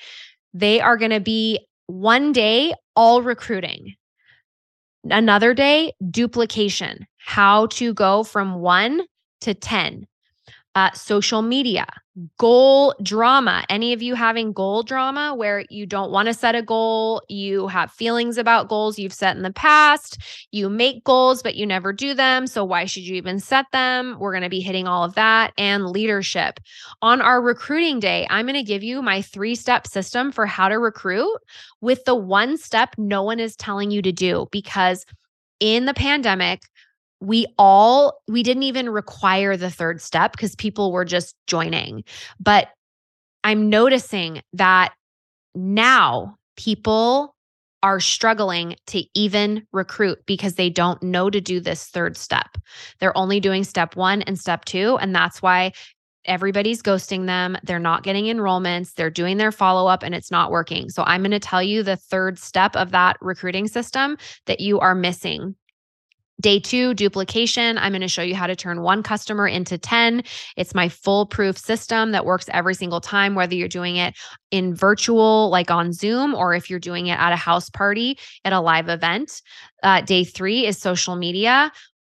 They 0.54 0.82
are 0.82 0.98
going 0.98 1.12
to 1.12 1.20
be 1.20 1.66
one 1.88 2.32
day 2.32 2.74
all 2.96 3.22
recruiting. 3.22 3.96
Another 5.10 5.54
day, 5.54 5.94
duplication, 6.10 7.08
how 7.18 7.66
to 7.68 7.94
go 7.94 8.24
from 8.24 8.56
one 8.56 9.02
to 9.42 9.54
10. 9.54 10.08
Uh, 10.76 10.92
social 10.94 11.42
media, 11.42 11.86
goal 12.38 12.94
drama. 13.02 13.64
Any 13.70 13.94
of 13.94 14.02
you 14.02 14.16
having 14.16 14.52
goal 14.52 14.84
drama 14.84 15.34
where 15.34 15.64
you 15.70 15.86
don't 15.86 16.12
want 16.12 16.28
to 16.28 16.34
set 16.34 16.56
a 16.56 16.62
goal, 16.62 17.22
you 17.30 17.68
have 17.68 17.92
feelings 17.92 18.38
about 18.38 18.68
goals 18.68 19.00
you've 19.00 19.14
set 19.14 19.38
in 19.38 19.44
the 19.44 19.54
past, 19.54 20.18
you 20.52 20.70
make 20.70 21.04
goals, 21.04 21.42
but 21.42 21.56
you 21.56 21.66
never 21.66 21.94
do 21.94 22.14
them. 22.14 22.48
So, 22.48 22.66
why 22.66 22.86
should 22.86 23.04
you 23.04 23.16
even 23.16 23.40
set 23.40 23.66
them? 23.72 24.18
We're 24.20 24.34
going 24.34 24.44
to 24.44 24.50
be 24.50 24.60
hitting 24.60 24.88
all 24.88 25.04
of 25.04 25.16
that 25.16 25.54
and 25.58 25.88
leadership. 25.88 26.60
On 27.02 27.22
our 27.22 27.42
recruiting 27.42 28.00
day, 28.00 28.28
I'm 28.30 28.46
going 28.46 28.56
to 28.56 28.64
give 28.64 28.84
you 28.84 29.02
my 29.02 29.22
three 29.22 29.56
step 29.56 29.88
system 29.88 30.32
for 30.32 30.46
how 30.46 30.68
to 30.68 30.80
recruit 30.80 31.38
with 31.80 32.04
the 32.06 32.16
one 32.16 32.58
step 32.58 32.94
no 32.98 33.24
one 33.24 33.40
is 33.40 33.56
telling 33.56 33.90
you 33.90 34.02
to 34.02 34.12
do 34.12 34.48
because 34.52 35.06
in 35.62 35.86
the 35.86 35.94
pandemic, 35.94 36.64
we 37.22 37.46
all 37.58 38.20
we 38.28 38.44
didn't 38.44 38.64
even 38.64 38.90
require 38.90 39.56
the 39.56 39.70
third 39.70 40.02
step 40.02 40.34
because 40.34 40.56
people 40.56 40.92
were 40.92 41.06
just 41.06 41.36
joining. 41.48 42.04
But 42.40 42.70
i'm 43.44 43.70
noticing 43.70 44.42
that 44.54 44.94
now 45.56 46.38
people 46.58 47.36
are 47.84 48.00
struggling 48.00 48.76
to 48.86 49.04
even 49.16 49.66
recruit 49.72 50.20
because 50.28 50.56
they 50.56 50.70
don't 50.70 51.02
know 51.02 51.32
to 51.32 51.42
do 51.42 51.60
this 51.60 51.86
third 51.88 52.16
step. 52.16 52.58
They're 53.00 53.18
only 53.18 53.40
doing 53.40 53.64
step 53.64 53.96
1 53.96 54.22
and 54.24 54.40
step 54.40 54.66
2 54.66 54.98
and 55.02 55.16
that's 55.16 55.42
why 55.42 55.72
everybody's 56.26 56.84
ghosting 56.84 57.26
them 57.26 57.58
they're 57.64 57.80
not 57.80 58.04
getting 58.04 58.26
enrollments 58.26 58.94
they're 58.94 59.10
doing 59.10 59.38
their 59.38 59.52
follow 59.52 59.88
up 59.88 60.04
and 60.04 60.14
it's 60.14 60.30
not 60.30 60.52
working. 60.52 60.90
So 60.90 61.04
i'm 61.04 61.22
going 61.22 61.32
to 61.32 61.40
tell 61.40 61.64
you 61.64 61.82
the 61.82 61.98
third 61.98 62.38
step 62.38 62.76
of 62.76 62.92
that 62.92 63.18
recruiting 63.22 63.68
system 63.68 64.18
that 64.46 64.60
you 64.60 64.80
are 64.80 64.94
missing 64.94 65.56
Day 66.42 66.60
two, 66.60 66.96
duplication. 66.96 67.78
I'm 67.78 67.92
going 67.92 68.02
to 68.02 68.08
show 68.08 68.24
you 68.24 68.34
how 68.34 68.48
to 68.48 68.56
turn 68.56 68.82
one 68.82 69.04
customer 69.04 69.48
into 69.48 69.78
10. 69.78 70.24
It's 70.58 70.74
my 70.74 70.90
foolproof 70.90 71.56
system 71.56 72.12
that 72.14 72.26
works 72.26 72.48
every 72.52 72.74
single 72.74 73.00
time, 73.00 73.36
whether 73.36 73.54
you're 73.54 73.68
doing 73.68 73.98
it 73.98 74.16
in 74.50 74.74
virtual, 74.74 75.50
like 75.52 75.70
on 75.70 75.94
Zoom, 75.94 76.34
or 76.34 76.56
if 76.56 76.68
you're 76.68 76.80
doing 76.80 77.08
it 77.08 77.20
at 77.20 77.32
a 77.32 77.36
house 77.36 77.70
party 77.70 78.18
at 78.44 78.54
a 78.54 78.60
live 78.60 78.90
event. 78.90 79.44
Uh, 79.84 80.02
day 80.02 80.24
three 80.24 80.66
is 80.66 80.80
social 80.80 81.16
media. 81.16 81.72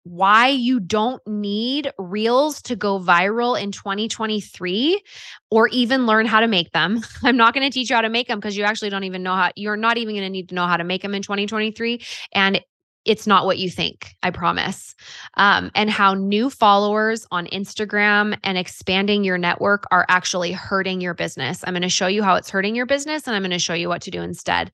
Why 0.05 0.49
you 0.49 0.81
don't 0.81 1.23
need 1.27 1.91
reels 1.99 2.63
to 2.63 2.77
go 2.77 2.99
viral 2.99 3.61
in 3.61 3.73
2023 3.73 5.03
or 5.51 5.69
even 5.69 6.07
learn 6.07 6.25
how 6.25 6.41
to 6.41 6.49
make 6.49 6.73
them. 6.73 7.01
I'm 7.23 7.37
not 7.37 7.53
going 7.53 7.69
to 7.69 7.73
teach 7.73 7.91
you 7.91 7.97
how 7.97 8.03
to 8.03 8.09
make 8.09 8.29
them 8.29 8.39
because 8.39 8.57
you 8.57 8.65
actually 8.65 8.91
don't 8.91 9.05
even 9.05 9.23
know 9.23 9.35
how, 9.35 9.51
you're 9.55 9.77
not 9.77 9.99
even 9.99 10.15
going 10.15 10.27
to 10.27 10.31
need 10.31 10.49
to 10.49 10.55
know 10.55 10.67
how 10.67 10.79
to 10.79 10.85
make 10.85 11.03
them 11.03 11.15
in 11.15 11.23
2023. 11.23 12.01
And 12.33 12.63
it's 13.05 13.27
not 13.27 13.45
what 13.45 13.59
you 13.59 13.71
think, 13.71 14.15
I 14.23 14.31
promise. 14.31 14.95
Um, 15.35 15.71
and 15.75 15.91
how 15.91 16.15
new 16.15 16.49
followers 16.49 17.27
on 17.31 17.47
Instagram 17.47 18.39
and 18.43 18.57
expanding 18.57 19.25
your 19.25 19.39
network 19.39 19.85
are 19.91 20.07
actually 20.09 20.53
hurting 20.53 21.01
your 21.01 21.15
business. 21.15 21.63
I'm 21.67 21.75
going 21.75 21.83
to 21.83 21.89
show 21.89 22.07
you 22.07 22.23
how 22.23 22.37
it's 22.37 22.51
hurting 22.51 22.75
your 22.75 22.87
business 22.87 23.27
and 23.27 23.37
I'm 23.37 23.43
going 23.43 23.51
to 23.51 23.59
show 23.59 23.75
you 23.75 23.89
what 23.89 24.03
to 24.03 24.11
do 24.11 24.23
instead. 24.23 24.73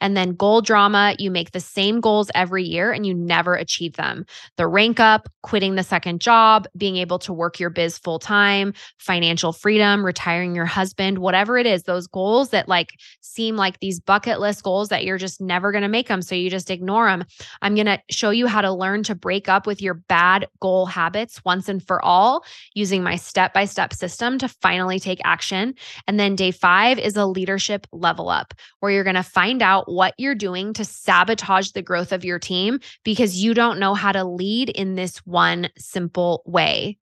And 0.00 0.16
then 0.16 0.34
goal 0.34 0.62
drama, 0.62 1.14
you 1.18 1.30
make 1.30 1.52
the 1.52 1.60
same 1.60 2.00
goals 2.00 2.28
every 2.34 2.64
year 2.64 2.90
and 2.90 3.06
you 3.06 3.14
never 3.14 3.54
achieve 3.54 3.94
them. 3.94 4.26
The 4.56 4.66
rank 4.66 4.98
up, 4.98 5.28
quitting 5.42 5.76
the 5.76 5.84
second 5.84 6.20
job, 6.20 6.66
being 6.76 6.96
able 6.96 7.20
to 7.20 7.32
work 7.32 7.60
your 7.60 7.70
biz 7.70 7.98
full 7.98 8.18
time, 8.18 8.74
financial 8.98 9.52
freedom, 9.52 10.04
retiring 10.04 10.56
your 10.56 10.66
husband, 10.66 11.18
whatever 11.18 11.56
it 11.56 11.66
is, 11.66 11.84
those 11.84 12.08
goals 12.08 12.50
that 12.50 12.68
like 12.68 12.94
seem 13.20 13.56
like 13.56 13.78
these 13.78 14.00
bucket 14.00 14.40
list 14.40 14.64
goals 14.64 14.88
that 14.88 15.04
you're 15.04 15.18
just 15.18 15.40
never 15.40 15.70
going 15.70 15.82
to 15.82 15.88
make 15.88 16.08
them. 16.08 16.20
So 16.20 16.34
you 16.34 16.50
just 16.50 16.70
ignore 16.70 17.06
them. 17.06 17.24
I'm 17.60 17.71
going 17.74 17.86
to 17.86 18.00
show 18.10 18.30
you 18.30 18.46
how 18.46 18.60
to 18.60 18.72
learn 18.72 19.02
to 19.04 19.14
break 19.14 19.48
up 19.48 19.66
with 19.66 19.82
your 19.82 19.94
bad 19.94 20.46
goal 20.60 20.86
habits 20.86 21.40
once 21.44 21.68
and 21.68 21.84
for 21.86 22.02
all 22.04 22.44
using 22.74 23.02
my 23.02 23.16
step 23.16 23.52
by 23.52 23.64
step 23.64 23.92
system 23.92 24.38
to 24.38 24.48
finally 24.48 24.98
take 24.98 25.20
action. 25.24 25.74
And 26.06 26.18
then 26.18 26.36
day 26.36 26.50
five 26.50 26.98
is 26.98 27.16
a 27.16 27.26
leadership 27.26 27.86
level 27.92 28.28
up 28.28 28.54
where 28.80 28.92
you're 28.92 29.04
going 29.04 29.16
to 29.16 29.22
find 29.22 29.62
out 29.62 29.90
what 29.90 30.14
you're 30.18 30.34
doing 30.34 30.72
to 30.74 30.84
sabotage 30.84 31.70
the 31.70 31.82
growth 31.82 32.12
of 32.12 32.24
your 32.24 32.38
team 32.38 32.80
because 33.04 33.42
you 33.42 33.54
don't 33.54 33.78
know 33.78 33.94
how 33.94 34.12
to 34.12 34.24
lead 34.24 34.68
in 34.70 34.94
this 34.94 35.18
one 35.18 35.68
simple 35.76 36.42
way. 36.46 36.98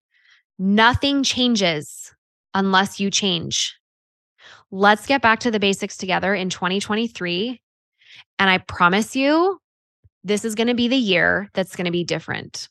Nothing 0.59 1.23
changes 1.23 2.15
unless 2.55 3.01
you 3.01 3.11
change. 3.11 3.77
Let's 4.71 5.07
get 5.07 5.23
back 5.23 5.41
to 5.41 5.51
the 5.51 5.61
basics 5.61 5.97
together 5.97 6.35
in 6.35 6.51
2023. 6.51 7.61
And 8.39 8.51
I 8.51 8.59
promise 8.59 9.17
you, 9.17 9.61
this 10.25 10.45
is 10.45 10.55
going 10.55 10.69
to 10.69 10.75
be 10.75 10.89
the 10.89 10.97
year 10.97 11.49
that's 11.55 11.77
going 11.77 11.87
to 11.87 11.91
be 11.91 12.05
different. 12.05 12.69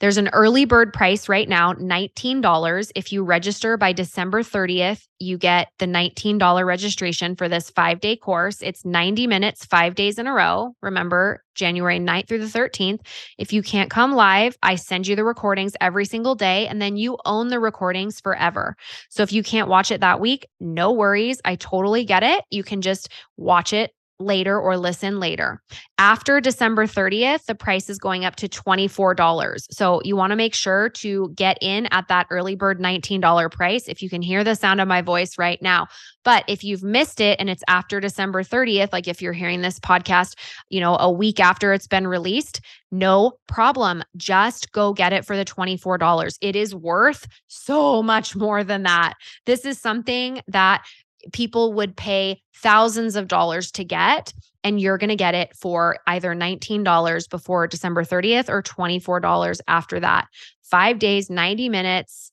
There's 0.00 0.16
an 0.16 0.28
early 0.32 0.64
bird 0.64 0.92
price 0.92 1.28
right 1.28 1.48
now, 1.48 1.72
$19. 1.74 2.92
If 2.94 3.12
you 3.12 3.24
register 3.24 3.76
by 3.76 3.92
December 3.92 4.42
30th, 4.42 5.06
you 5.18 5.38
get 5.38 5.68
the 5.78 5.86
$19 5.86 6.64
registration 6.64 7.36
for 7.36 7.48
this 7.48 7.70
five 7.70 8.00
day 8.00 8.16
course. 8.16 8.60
It's 8.62 8.84
90 8.84 9.26
minutes, 9.26 9.64
five 9.64 9.94
days 9.94 10.18
in 10.18 10.26
a 10.26 10.32
row. 10.32 10.74
Remember, 10.82 11.42
January 11.54 11.98
9th 11.98 12.28
through 12.28 12.44
the 12.44 12.58
13th. 12.58 13.00
If 13.38 13.52
you 13.52 13.62
can't 13.62 13.90
come 13.90 14.12
live, 14.12 14.56
I 14.62 14.74
send 14.74 15.06
you 15.06 15.16
the 15.16 15.24
recordings 15.24 15.74
every 15.80 16.04
single 16.04 16.34
day, 16.34 16.66
and 16.66 16.80
then 16.80 16.96
you 16.96 17.18
own 17.24 17.48
the 17.48 17.60
recordings 17.60 18.20
forever. 18.20 18.76
So 19.10 19.22
if 19.22 19.32
you 19.32 19.42
can't 19.42 19.68
watch 19.68 19.90
it 19.90 20.00
that 20.00 20.20
week, 20.20 20.46
no 20.60 20.92
worries. 20.92 21.40
I 21.44 21.56
totally 21.56 22.04
get 22.04 22.22
it. 22.22 22.44
You 22.50 22.62
can 22.62 22.80
just 22.80 23.08
watch 23.36 23.72
it 23.72 23.92
later 24.24 24.58
or 24.58 24.76
listen 24.76 25.20
later. 25.20 25.60
After 25.98 26.40
December 26.40 26.86
30th, 26.86 27.44
the 27.44 27.54
price 27.54 27.88
is 27.88 27.98
going 27.98 28.24
up 28.24 28.36
to 28.36 28.48
$24. 28.48 29.66
So 29.70 30.00
you 30.04 30.16
want 30.16 30.30
to 30.30 30.36
make 30.36 30.54
sure 30.54 30.88
to 30.88 31.32
get 31.34 31.58
in 31.60 31.86
at 31.86 32.08
that 32.08 32.26
early 32.30 32.56
bird 32.56 32.80
$19 32.80 33.50
price 33.52 33.88
if 33.88 34.02
you 34.02 34.10
can 34.10 34.22
hear 34.22 34.42
the 34.44 34.54
sound 34.54 34.80
of 34.80 34.88
my 34.88 35.02
voice 35.02 35.38
right 35.38 35.60
now. 35.62 35.86
But 36.24 36.44
if 36.48 36.62
you've 36.64 36.82
missed 36.82 37.20
it 37.20 37.40
and 37.40 37.50
it's 37.50 37.64
after 37.68 38.00
December 38.00 38.42
30th, 38.42 38.92
like 38.92 39.08
if 39.08 39.20
you're 39.20 39.32
hearing 39.32 39.60
this 39.60 39.80
podcast, 39.80 40.38
you 40.70 40.80
know, 40.80 40.96
a 40.96 41.10
week 41.10 41.40
after 41.40 41.72
it's 41.72 41.88
been 41.88 42.06
released, 42.06 42.60
no 42.90 43.32
problem. 43.48 44.02
Just 44.16 44.70
go 44.72 44.92
get 44.92 45.12
it 45.12 45.24
for 45.24 45.36
the 45.36 45.44
$24. 45.44 46.36
It 46.40 46.54
is 46.54 46.74
worth 46.74 47.26
so 47.48 48.02
much 48.02 48.36
more 48.36 48.62
than 48.62 48.82
that. 48.84 49.14
This 49.46 49.64
is 49.64 49.80
something 49.80 50.42
that 50.48 50.84
people 51.32 51.72
would 51.74 51.96
pay 51.96 52.40
thousands 52.54 53.16
of 53.16 53.28
dollars 53.28 53.70
to 53.72 53.84
get 53.84 54.32
and 54.64 54.80
you're 54.80 54.98
going 54.98 55.10
to 55.10 55.16
get 55.16 55.34
it 55.34 55.56
for 55.56 55.98
either 56.06 56.34
$19 56.34 57.30
before 57.30 57.66
December 57.66 58.04
30th 58.04 58.48
or 58.48 58.62
$24 58.62 59.60
after 59.68 60.00
that. 60.00 60.26
5 60.62 60.98
days, 60.98 61.28
90 61.28 61.68
minutes 61.68 62.30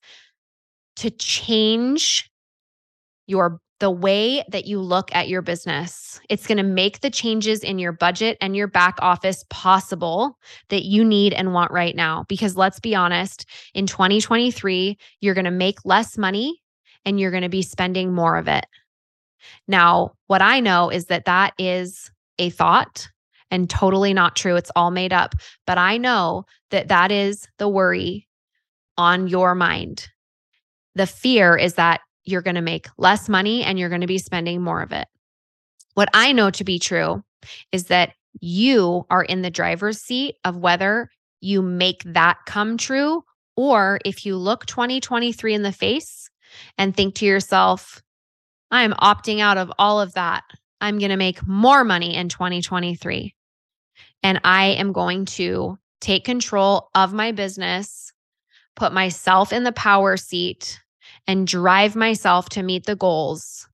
to 0.98 1.10
change 1.10 2.30
your 3.28 3.60
the 3.80 3.90
way 3.90 4.44
that 4.50 4.66
you 4.66 4.82
look 4.82 5.14
at 5.16 5.30
your 5.30 5.42
business. 5.42 6.20
It's 6.30 6.46
going 6.46 6.58
to 6.58 6.64
make 6.64 7.00
the 7.00 7.10
changes 7.10 7.64
in 7.64 7.80
your 7.80 7.94
budget 7.94 8.38
and 8.42 8.56
your 8.56 8.68
back 8.68 8.98
office 9.00 9.46
possible 9.50 10.38
that 10.70 10.84
you 10.84 11.06
need 11.06 11.34
and 11.34 11.54
want 11.54 11.72
right 11.72 11.96
now 11.96 12.26
because 12.28 12.58
let's 12.58 12.80
be 12.80 12.94
honest, 12.94 13.46
in 13.74 13.88
2023, 13.88 14.98
you're 15.22 15.34
going 15.34 15.46
to 15.46 15.52
make 15.52 15.86
less 15.86 16.18
money 16.18 16.62
and 17.06 17.20
you're 17.20 17.32
going 17.32 17.44
to 17.44 17.50
be 17.50 17.62
spending 17.62 18.14
more 18.14 18.38
of 18.38 18.48
it. 18.48 18.66
Now, 19.68 20.14
what 20.28 20.42
I 20.42 20.60
know 20.60 20.90
is 20.90 21.06
that 21.06 21.26
that 21.26 21.54
is 21.58 22.12
a 22.38 22.50
thought 22.50 23.08
and 23.52 23.70
totally 23.70 24.14
not 24.14 24.36
true. 24.36 24.56
It's 24.56 24.72
all 24.76 24.92
made 24.92 25.14
up. 25.14 25.36
But 25.66 25.78
I 25.78 25.98
know 25.98 26.46
that 26.72 26.90
that 26.90 27.12
is 27.12 27.48
the 27.58 27.70
worry 27.70 28.28
on 28.98 29.28
your 29.28 29.56
mind. 29.56 30.08
The 30.96 31.08
fear 31.08 31.56
is 31.56 31.76
that 31.76 32.02
you're 32.26 32.42
going 32.42 32.56
to 32.56 32.62
make 32.62 32.88
less 32.98 33.30
money 33.30 33.64
and 33.64 33.80
you're 33.80 33.90
going 33.90 34.02
to 34.02 34.08
be 34.08 34.18
spending 34.18 34.62
more 34.62 34.82
of 34.82 34.92
it. 34.92 35.08
What 35.96 36.10
I 36.14 36.32
know 36.32 36.52
to 36.52 36.64
be 36.64 36.80
true 36.80 37.24
is 37.72 37.86
that 37.86 38.12
you 38.40 39.06
are 39.10 39.24
in 39.24 39.42
the 39.42 39.50
driver's 39.50 40.00
seat 40.00 40.36
of 40.44 40.58
whether 40.58 41.10
you 41.42 41.62
make 41.62 42.04
that 42.06 42.38
come 42.46 42.78
true 42.78 43.24
or 43.56 44.00
if 44.06 44.26
you 44.26 44.36
look 44.36 44.66
2023 44.66 45.54
in 45.54 45.64
the 45.64 45.72
face 45.72 46.29
and 46.78 46.96
think 46.96 47.16
to 47.16 47.26
yourself, 47.26 48.02
I 48.72 48.84
am 48.84 48.94
opting 48.94 49.40
out 49.40 49.58
of 49.58 49.72
all 49.80 50.00
of 50.00 50.14
that. 50.14 50.44
I'm 50.82 51.00
going 51.00 51.10
to 51.10 51.18
make 51.18 51.46
more 51.48 51.84
money 51.84 52.16
in 52.16 52.30
2023. 52.30 53.34
And 54.24 54.40
I 54.44 54.68
am 54.68 54.92
going 54.92 55.26
to 55.26 55.78
take 56.02 56.24
control 56.24 56.90
of 56.96 57.14
my 57.14 57.32
business, 57.32 58.12
put 58.76 58.94
myself 58.94 59.52
in 59.52 59.64
the 59.64 59.72
power 59.72 60.18
seat, 60.18 60.80
and 61.28 61.48
drive 61.48 61.96
myself 61.96 62.50
to 62.50 62.64
meet 62.64 62.86
the 62.86 62.96
goals 62.96 63.68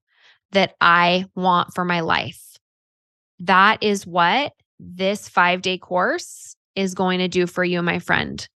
that 0.51 0.75
I 0.81 1.25
want 1.35 1.73
for 1.73 1.85
my 1.85 1.99
life. 1.99 2.57
That 3.39 3.83
is 3.83 4.07
what 4.07 4.53
this 4.79 5.29
five 5.29 5.61
day 5.61 5.77
course 5.77 6.55
is 6.75 6.93
going 6.93 7.19
to 7.19 7.27
do 7.27 7.47
for 7.47 7.63
you, 7.63 7.81
my 7.81 7.99
friend. 7.99 8.47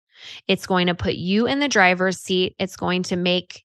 It's 0.47 0.67
going 0.67 0.87
to 0.87 0.95
put 0.95 1.15
you 1.15 1.47
in 1.47 1.59
the 1.59 1.67
driver's 1.67 2.19
seat. 2.19 2.55
It's 2.59 2.75
going 2.75 3.03
to 3.03 3.15
make 3.15 3.63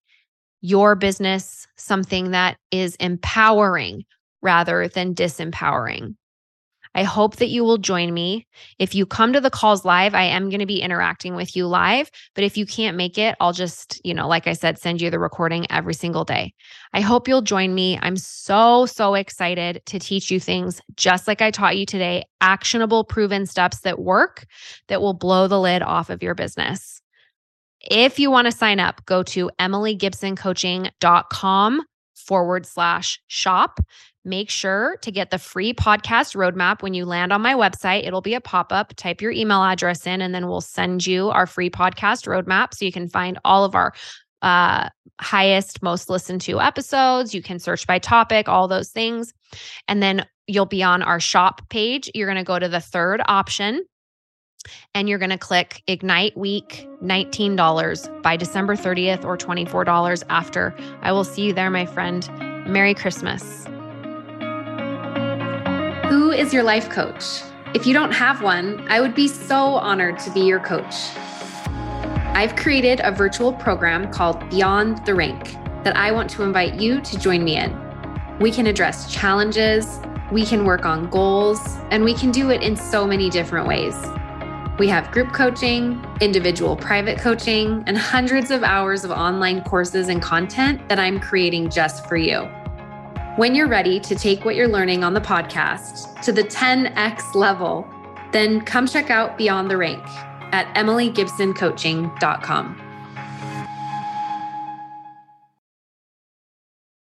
your 0.65 0.95
business 0.95 1.67
something 1.77 2.31
that 2.31 2.57
is 2.71 2.97
empowering 2.97 4.03
rather 4.41 4.89
than 4.89 5.15
disempowering. 5.15 6.17
I 6.95 7.03
hope 7.03 7.37
that 7.37 7.49
you 7.49 7.65
will 7.65 7.77
join 7.77 8.15
me. 8.15 8.47
If 8.79 8.95
you 8.95 9.05
come 9.05 9.35
to 9.35 9.43
the 9.43 9.51
calls 9.51 9.85
live, 9.85 10.15
I 10.15 10.23
am 10.23 10.49
going 10.49 10.61
to 10.61 10.67
be 10.67 10.81
interacting 10.81 11.35
with 11.35 11.55
you 11.55 11.67
live. 11.67 12.11
But 12.35 12.45
if 12.45 12.57
you 12.57 12.65
can't 12.65 12.97
make 12.97 13.19
it, 13.19 13.35
I'll 13.41 13.53
just, 13.53 14.01
you 14.05 14.15
know, 14.15 14.27
like 14.27 14.47
I 14.47 14.55
said, 14.55 14.79
send 14.79 15.03
you 15.03 15.11
the 15.11 15.19
recording 15.19 15.71
every 15.71 15.93
single 15.93 16.25
day. 16.25 16.55
I 16.95 17.03
hope 17.03 17.29
you'll 17.29 17.43
join 17.43 17.75
me. 17.75 17.99
I'm 18.01 18.17
so, 18.17 18.87
so 18.87 19.13
excited 19.13 19.83
to 19.85 19.99
teach 19.99 20.31
you 20.31 20.41
things 20.41 20.81
just 20.97 21.29
like 21.29 21.43
I 21.43 21.51
taught 21.51 21.77
you 21.77 21.85
today 21.85 22.25
actionable, 22.41 23.05
proven 23.05 23.45
steps 23.45 23.81
that 23.81 23.99
work 23.99 24.47
that 24.89 25.03
will 25.03 25.15
blow 25.15 25.47
the 25.47 25.61
lid 25.61 25.83
off 25.83 26.09
of 26.09 26.23
your 26.23 26.35
business. 26.35 27.03
If 27.91 28.19
you 28.19 28.31
want 28.31 28.47
to 28.47 28.53
sign 28.53 28.81
up, 28.81 29.05
go 29.07 29.23
to 29.25 29.51
emilygibsoncoaching.com 29.61 31.83
forward 32.15 32.67
slash 32.67 33.21
shop. 33.27 33.81
Make 34.27 34.49
sure 34.49 34.97
to 35.03 35.13
get 35.13 35.31
the 35.31 35.39
free 35.39 35.75
podcast 35.75 36.35
roadmap 36.35 36.81
when 36.81 36.95
you 36.95 37.05
land 37.05 37.33
on 37.33 37.43
my 37.43 37.55
website. 37.55 38.07
It'll 38.07 38.23
be 38.23 38.33
a 38.33 38.41
pop 38.41 38.73
up. 38.73 38.95
Type 38.97 39.21
your 39.21 39.33
email 39.33 39.63
address 39.63 40.07
in, 40.07 40.23
and 40.23 40.35
then 40.35 40.49
we'll 40.49 40.63
send 40.63 41.07
you 41.07 41.29
our 41.29 41.47
free 41.47 41.69
podcast 41.69 42.27
roadmap 42.27 42.73
so 42.73 42.87
you 42.87 42.93
can 42.93 43.09
find 43.09 43.39
all 43.45 43.65
of 43.65 43.75
our 43.75 43.93
uh, 44.41 44.89
highest, 45.21 45.83
most 45.83 46.09
listened 46.09 46.41
to 46.43 46.61
episodes. 46.61 47.35
You 47.35 47.43
can 47.43 47.59
search 47.59 47.87
by 47.87 47.99
topic, 47.99 48.49
all 48.49 48.67
those 48.67 48.91
things. 48.91 49.35
And 49.89 50.03
then 50.03 50.25
you'll 50.47 50.67
be 50.67 50.83
on 50.83 51.03
our 51.03 51.21
shop 51.21 51.69
page. 51.69 52.11
You're 52.15 52.27
going 52.27 52.37
to 52.37 52.45
go 52.45 52.59
to 52.59 52.69
the 52.69 52.81
third 52.81 53.23
option 53.27 53.85
and 54.95 55.09
you're 55.09 55.19
going 55.19 55.31
to 55.31 55.39
click 55.39 55.83
Ignite 55.87 56.37
Week 56.37 56.89
$19 57.03 58.23
by 58.23 58.37
December 58.37 58.77
30th 58.77 59.25
or 59.25 59.37
$24 59.37 60.25
after. 60.29 60.75
I 61.03 61.13
will 61.13 61.25
see 61.25 61.43
you 61.43 61.53
there, 61.53 61.71
my 61.71 61.87
friend. 61.87 62.29
Merry 62.67 62.95
Christmas. 62.95 63.67
Who 66.09 66.31
is 66.31 66.53
your 66.53 66.63
life 66.63 66.89
coach? 66.91 67.43
If 67.75 67.87
you 67.87 67.93
don't 67.93 68.13
have 68.13 68.43
one, 68.43 68.87
I 68.89 69.01
would 69.01 69.15
be 69.15 69.27
so 69.27 69.57
honored 69.57 70.19
to 70.21 70.31
be 70.31 70.41
your 70.41 70.61
coach. 70.61 70.95
I've 72.37 72.57
created 72.57 73.01
a 73.03 73.11
virtual 73.11 73.53
program 73.53 74.11
called 74.13 74.49
Beyond 74.51 75.05
the 75.07 75.15
Rank 75.15 75.55
that 75.85 75.97
I 75.97 76.13
want 76.13 76.31
to 76.31 76.43
invite 76.43 76.75
you 76.75 77.01
to 77.01 77.19
join 77.19 77.45
me 77.45 77.57
in. 77.57 77.79
We 78.41 78.51
can 78.51 78.67
address 78.67 79.13
challenges, 79.13 80.01
we 80.33 80.45
can 80.45 80.65
work 80.65 80.85
on 80.85 81.09
goals, 81.11 81.61
and 81.91 82.03
we 82.03 82.15
can 82.15 82.31
do 82.31 82.51
it 82.51 82.63
in 82.63 82.77
so 82.77 83.07
many 83.07 83.31
different 83.31 83.69
ways. 83.69 83.95
We 84.79 84.89
have 84.89 85.11
group 85.13 85.33
coaching, 85.33 86.05
individual 86.21 86.77
private 86.77 87.19
coaching, 87.19 87.85
and 87.87 87.97
hundreds 87.97 88.51
of 88.51 88.65
hours 88.65 89.05
of 89.05 89.13
online 89.13 89.63
courses 89.63 90.09
and 90.09 90.21
content 90.21 90.89
that 90.89 90.99
I'm 90.99 91.21
creating 91.21 91.71
just 91.71 92.09
for 92.09 92.17
you. 92.17 92.41
When 93.37 93.55
you're 93.55 93.69
ready 93.69 94.01
to 94.01 94.17
take 94.17 94.45
what 94.45 94.57
you're 94.57 94.67
learning 94.67 95.05
on 95.05 95.15
the 95.15 95.21
podcast 95.21 96.21
to 96.23 96.33
the 96.33 96.43
10x 96.43 97.37
level, 97.37 97.89
then 98.33 98.63
come 98.63 98.89
check 98.89 99.11
out 99.11 99.39
Beyond 99.39 99.71
the 99.71 99.77
Rank 99.77 100.03
at 100.53 100.67
emilygibsoncoaching.com. 100.75 102.84